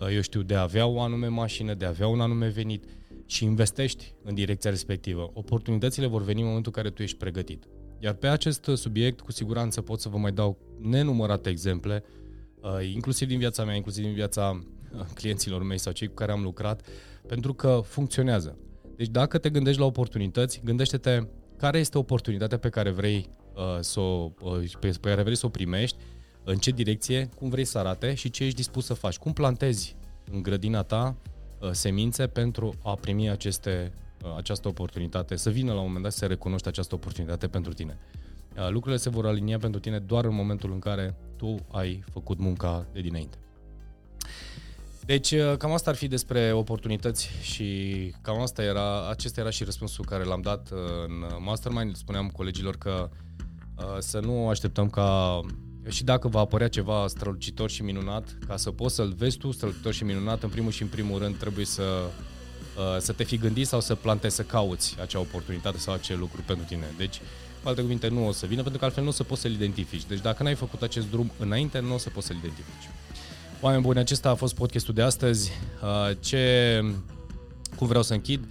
uh, 0.00 0.14
eu 0.14 0.20
știu, 0.20 0.42
de 0.42 0.54
a 0.54 0.62
avea 0.62 0.86
o 0.86 1.00
anume 1.00 1.26
mașină, 1.26 1.74
de 1.74 1.84
a 1.84 1.88
avea 1.88 2.06
un 2.06 2.20
anume 2.20 2.48
venit 2.48 2.84
și 3.26 3.44
investești 3.44 4.14
în 4.22 4.34
direcția 4.34 4.70
respectivă. 4.70 5.30
Oportunitățile 5.32 6.06
vor 6.06 6.22
veni 6.22 6.40
în 6.40 6.46
momentul 6.46 6.72
în 6.74 6.82
care 6.82 6.94
tu 6.94 7.02
ești 7.02 7.16
pregătit. 7.16 7.64
Iar 7.98 8.14
pe 8.14 8.26
acest 8.26 8.70
subiect, 8.74 9.20
cu 9.20 9.32
siguranță 9.32 9.80
pot 9.80 10.00
să 10.00 10.08
vă 10.08 10.16
mai 10.16 10.32
dau 10.32 10.58
nenumărate 10.80 11.50
exemple, 11.50 12.02
uh, 12.04 12.23
inclusiv 12.92 13.28
din 13.28 13.38
viața 13.38 13.64
mea, 13.64 13.74
inclusiv 13.74 14.04
din 14.04 14.14
viața 14.14 14.64
uh, 14.94 15.00
clienților 15.14 15.62
mei 15.62 15.78
sau 15.78 15.92
cei 15.92 16.06
cu 16.08 16.14
care 16.14 16.32
am 16.32 16.42
lucrat, 16.42 16.86
pentru 17.26 17.54
că 17.54 17.80
funcționează. 17.84 18.58
Deci 18.96 19.08
dacă 19.08 19.38
te 19.38 19.50
gândești 19.50 19.80
la 19.80 19.86
oportunități, 19.86 20.60
gândește-te 20.64 21.26
care 21.56 21.78
este 21.78 21.98
oportunitatea 21.98 22.58
pe 22.58 22.68
care 22.68 22.90
vrei 22.90 23.28
uh, 23.54 23.78
să 23.80 24.00
o, 24.00 24.30
uh, 24.40 24.70
pe, 24.80 24.88
pe 25.00 25.08
care 25.08 25.22
vrei 25.22 25.36
să 25.36 25.46
o 25.46 25.48
primești, 25.48 25.96
în 26.44 26.56
ce 26.56 26.70
direcție, 26.70 27.28
cum 27.36 27.48
vrei 27.48 27.64
să 27.64 27.78
arate 27.78 28.14
și 28.14 28.30
ce 28.30 28.44
ești 28.44 28.56
dispus 28.56 28.84
să 28.84 28.94
faci. 28.94 29.16
Cum 29.16 29.32
plantezi 29.32 29.96
în 30.30 30.42
grădina 30.42 30.82
ta 30.82 31.16
uh, 31.60 31.70
semințe 31.70 32.26
pentru 32.26 32.74
a 32.82 32.94
primi 32.94 33.30
aceste, 33.30 33.92
uh, 34.24 34.34
această 34.36 34.68
oportunitate, 34.68 35.36
să 35.36 35.50
vină 35.50 35.72
la 35.72 35.78
un 35.78 35.84
moment 35.86 36.02
dat 36.02 36.12
să 36.12 36.18
se 36.18 36.26
recunoști 36.26 36.68
această 36.68 36.94
oportunitate 36.94 37.46
pentru 37.46 37.72
tine. 37.72 37.98
Uh, 38.56 38.68
lucrurile 38.70 38.96
se 38.96 39.10
vor 39.10 39.26
alinia 39.26 39.58
pentru 39.58 39.80
tine 39.80 39.98
doar 39.98 40.24
în 40.24 40.34
momentul 40.34 40.72
în 40.72 40.78
care 40.78 41.16
tu 41.36 41.56
ai 41.70 42.04
făcut 42.12 42.38
munca 42.38 42.86
de 42.92 43.00
dinainte. 43.00 43.38
Deci 45.06 45.30
uh, 45.30 45.56
cam 45.58 45.72
asta 45.72 45.90
ar 45.90 45.96
fi 45.96 46.08
despre 46.08 46.52
oportunități 46.52 47.30
și 47.42 47.90
cam 48.20 48.40
asta 48.40 48.62
era, 48.62 49.08
acesta 49.08 49.40
era 49.40 49.50
și 49.50 49.64
răspunsul 49.64 50.04
care 50.04 50.24
l-am 50.24 50.40
dat 50.40 50.70
uh, 50.72 50.78
în 51.06 51.42
Mastermind. 51.44 51.96
Spuneam 51.96 52.28
colegilor 52.28 52.76
că 52.76 53.10
uh, 53.76 53.84
să 53.98 54.20
nu 54.20 54.48
așteptăm 54.48 54.90
ca 54.90 55.40
și 55.88 56.04
dacă 56.04 56.28
va 56.28 56.40
apărea 56.40 56.68
ceva 56.68 57.04
strălucitor 57.06 57.70
și 57.70 57.82
minunat, 57.82 58.38
ca 58.46 58.56
să 58.56 58.70
poți 58.70 58.94
să-l 58.94 59.12
vezi 59.16 59.36
tu 59.36 59.50
strălucitor 59.50 59.92
și 59.92 60.04
minunat, 60.04 60.42
în 60.42 60.48
primul 60.48 60.70
și 60.70 60.82
în 60.82 60.88
primul 60.88 61.18
rând 61.18 61.36
trebuie 61.36 61.64
să, 61.64 61.82
să 62.98 63.12
te 63.12 63.24
fi 63.24 63.36
gândit 63.36 63.66
sau 63.66 63.80
să 63.80 63.94
plantezi, 63.94 64.34
să 64.34 64.42
cauți 64.42 64.96
acea 65.00 65.18
oportunitate 65.18 65.78
sau 65.78 65.94
acel 65.94 66.18
lucru 66.18 66.42
pentru 66.46 66.66
tine. 66.66 66.84
Deci, 66.96 67.20
cu 67.64 67.70
alte 67.70 67.82
cuvinte, 67.82 68.08
nu 68.08 68.26
o 68.26 68.32
să 68.32 68.46
vină, 68.46 68.60
pentru 68.60 68.78
că 68.78 68.84
altfel 68.84 69.02
nu 69.02 69.08
o 69.08 69.12
să 69.12 69.22
poți 69.22 69.40
să-l 69.40 69.52
identifici. 69.52 70.04
Deci 70.04 70.20
dacă 70.20 70.42
n-ai 70.42 70.54
făcut 70.54 70.82
acest 70.82 71.10
drum 71.10 71.32
înainte, 71.38 71.78
nu 71.78 71.94
o 71.94 71.98
să 71.98 72.10
poți 72.10 72.26
să-l 72.26 72.36
identifici. 72.36 72.88
Oameni 73.60 73.82
buni, 73.82 73.98
acesta 73.98 74.30
a 74.30 74.34
fost 74.34 74.54
podcastul 74.54 74.94
de 74.94 75.02
astăzi. 75.02 75.52
Uh, 75.82 76.16
ce, 76.20 76.80
cum 77.76 77.86
vreau 77.86 78.02
să 78.02 78.12
închid? 78.12 78.44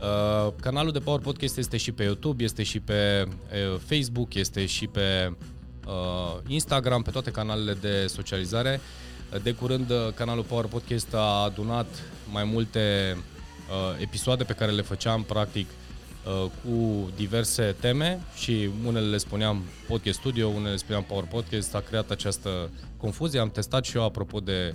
Uh, 0.00 0.52
canalul 0.60 0.92
de 0.92 0.98
Power 0.98 1.20
Podcast 1.20 1.56
este 1.56 1.76
și 1.76 1.92
pe 1.92 2.02
YouTube, 2.02 2.44
este 2.44 2.62
și 2.62 2.80
pe 2.80 3.24
uh, 3.26 3.80
Facebook, 3.86 4.34
este 4.34 4.66
și 4.66 4.86
pe 4.86 5.36
Instagram, 6.46 7.02
pe 7.02 7.10
toate 7.10 7.30
canalele 7.30 7.74
de 7.80 8.06
socializare. 8.06 8.80
De 9.42 9.52
curând, 9.52 9.92
canalul 10.14 10.44
Power 10.44 10.64
Podcast 10.64 11.14
a 11.14 11.42
adunat 11.44 11.86
mai 12.30 12.44
multe 12.44 13.16
episoade 14.00 14.44
pe 14.44 14.52
care 14.52 14.70
le 14.70 14.82
făceam 14.82 15.22
practic 15.22 15.66
Uh, 15.66 15.81
cu 16.24 17.10
diverse 17.16 17.76
teme 17.80 18.20
și 18.34 18.68
unele 18.86 19.06
le 19.06 19.16
spuneam 19.16 19.62
Podcast 19.88 20.18
Studio, 20.18 20.48
unele 20.48 20.70
le 20.70 20.76
spuneam 20.76 21.02
Power 21.02 21.24
Podcast, 21.24 21.74
a 21.74 21.80
creat 21.80 22.10
această 22.10 22.70
confuzie. 22.96 23.40
Am 23.40 23.50
testat 23.50 23.84
și 23.84 23.96
eu 23.96 24.04
apropo 24.04 24.40
de 24.40 24.74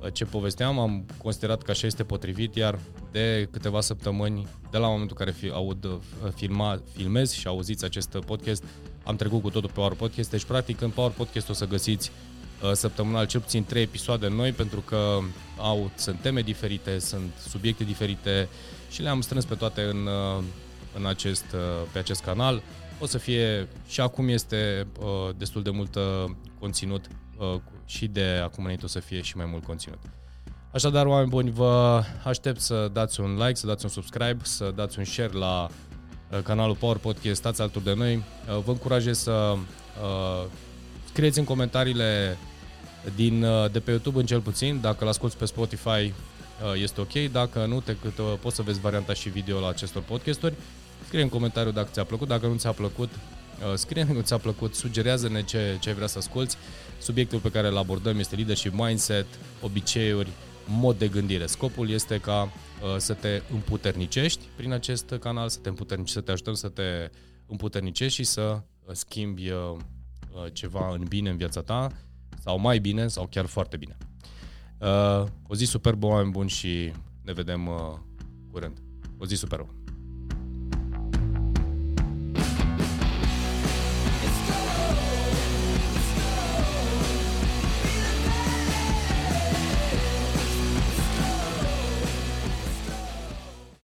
uh, 0.00 0.12
ce 0.12 0.24
povesteam, 0.24 0.78
am 0.78 1.04
considerat 1.18 1.62
că 1.62 1.70
așa 1.70 1.86
este 1.86 2.04
potrivit, 2.04 2.54
iar 2.54 2.78
de 3.12 3.48
câteva 3.50 3.80
săptămâni, 3.80 4.46
de 4.70 4.78
la 4.78 4.86
momentul 4.86 5.16
în 5.18 5.24
care 5.24 5.36
fi, 5.38 5.50
aud, 5.50 5.84
uh, 5.84 5.98
filma, 6.34 6.80
filmez 6.92 7.32
și 7.32 7.46
auziți 7.46 7.84
acest 7.84 8.18
podcast, 8.26 8.64
am 9.04 9.16
trecut 9.16 9.42
cu 9.42 9.50
totul 9.50 9.68
pe 9.68 9.74
Power 9.74 9.92
Podcast, 9.92 10.30
deci 10.30 10.44
practic 10.44 10.80
în 10.80 10.90
Power 10.90 11.10
Podcast 11.10 11.48
o 11.48 11.52
să 11.52 11.66
găsiți 11.66 12.10
săptămânal 12.72 13.26
cel 13.26 13.40
puțin 13.40 13.64
3 13.64 13.82
episoade 13.82 14.28
noi 14.28 14.52
pentru 14.52 14.80
că 14.80 15.18
au, 15.58 15.90
sunt 15.94 16.20
teme 16.20 16.40
diferite, 16.40 16.98
sunt 16.98 17.32
subiecte 17.48 17.84
diferite 17.84 18.48
și 18.90 19.02
le-am 19.02 19.20
strâns 19.20 19.44
pe 19.44 19.54
toate 19.54 19.82
în 19.82 20.08
în 20.98 21.06
acest, 21.06 21.44
uh, 21.54 21.60
pe 21.92 21.98
acest 21.98 22.22
canal. 22.22 22.62
O 23.00 23.06
să 23.06 23.18
fie 23.18 23.68
și 23.88 24.00
acum 24.00 24.28
este 24.28 24.86
uh, 25.00 25.34
destul 25.36 25.62
de 25.62 25.70
mult 25.70 25.96
conținut 26.58 27.04
uh, 27.38 27.60
și 27.86 28.06
de 28.06 28.40
acum 28.42 28.62
înainte 28.64 28.84
o 28.84 28.88
să 28.88 29.00
fie 29.00 29.20
și 29.20 29.36
mai 29.36 29.46
mult 29.50 29.64
conținut. 29.64 29.98
Așadar, 30.72 31.06
oameni 31.06 31.28
buni, 31.28 31.50
vă 31.50 32.02
aștept 32.24 32.60
să 32.60 32.90
dați 32.92 33.20
un 33.20 33.34
like, 33.34 33.54
să 33.54 33.66
dați 33.66 33.84
un 33.84 33.90
subscribe, 33.90 34.38
să 34.42 34.72
dați 34.74 34.98
un 34.98 35.04
share 35.04 35.32
la 35.32 35.68
canalul 36.44 36.76
Power 36.76 36.96
Podcast, 36.96 37.36
stați 37.40 37.60
alături 37.60 37.84
de 37.84 37.94
noi. 37.94 38.24
Vă 38.64 38.70
încurajez 38.70 39.18
să 39.18 39.30
uh, 39.30 40.46
scrieți 41.04 41.38
în 41.38 41.44
comentariile 41.44 42.38
din, 43.14 43.44
de 43.72 43.80
pe 43.80 43.90
YouTube 43.90 44.18
în 44.18 44.26
cel 44.26 44.40
puțin, 44.40 44.80
dacă 44.80 45.04
l-asculti 45.04 45.36
pe 45.36 45.44
Spotify 45.44 46.12
este 46.74 47.00
ok, 47.00 47.12
dacă 47.32 47.66
nu, 47.66 47.80
te, 47.80 47.96
poți 48.40 48.56
să 48.56 48.62
vezi 48.62 48.80
varianta 48.80 49.14
și 49.14 49.28
video 49.28 49.60
la 49.60 49.68
acestor 49.68 50.02
podcasturi 50.02 50.54
Scrie 51.12 51.24
în 51.26 51.32
comentariu 51.32 51.70
dacă 51.70 51.88
ți-a 51.92 52.04
plăcut, 52.04 52.28
dacă 52.28 52.46
nu 52.46 52.56
ți-a 52.56 52.72
plăcut, 52.72 53.08
uh, 53.08 53.74
scrie 53.74 54.04
nu 54.04 54.20
ți-a 54.20 54.38
plăcut, 54.38 54.74
sugerează-ne 54.74 55.42
ce, 55.42 55.76
ce 55.80 55.88
ai 55.88 55.94
vrea 55.94 56.06
să 56.06 56.18
asculti. 56.18 56.54
Subiectul 56.98 57.38
pe 57.38 57.50
care 57.50 57.68
îl 57.68 57.76
abordăm 57.76 58.18
este 58.18 58.34
leadership 58.34 58.72
mindset, 58.72 59.26
obiceiuri, 59.62 60.30
mod 60.66 60.98
de 60.98 61.08
gândire. 61.08 61.46
Scopul 61.46 61.90
este 61.90 62.18
ca 62.18 62.42
uh, 62.42 62.96
să 62.96 63.14
te 63.14 63.42
împuternicești 63.52 64.44
prin 64.56 64.72
acest 64.72 65.14
canal, 65.20 65.48
să 65.48 65.58
te 65.58 65.68
împuternicești, 65.68 66.18
să 66.18 66.24
te 66.24 66.30
ajutăm 66.32 66.54
să 66.54 66.68
te 66.68 67.10
împuternicești 67.46 68.14
și 68.14 68.24
să 68.24 68.40
uh, 68.40 68.94
schimbi 68.94 69.50
uh, 69.50 69.58
uh, 69.70 70.52
ceva 70.52 70.92
în 70.92 71.04
bine 71.08 71.30
în 71.30 71.36
viața 71.36 71.62
ta 71.62 71.90
sau 72.38 72.58
mai 72.58 72.78
bine 72.78 73.08
sau 73.08 73.26
chiar 73.30 73.46
foarte 73.46 73.76
bine. 73.76 73.96
Uh, 74.78 75.24
o 75.46 75.54
zi 75.54 75.64
superbă, 75.64 76.06
oameni 76.06 76.30
buni 76.30 76.48
și 76.48 76.92
ne 77.22 77.32
vedem 77.32 77.66
uh, 77.66 77.74
curând. 78.50 78.82
O 79.18 79.24
zi 79.24 79.34
superbă! 79.34 79.81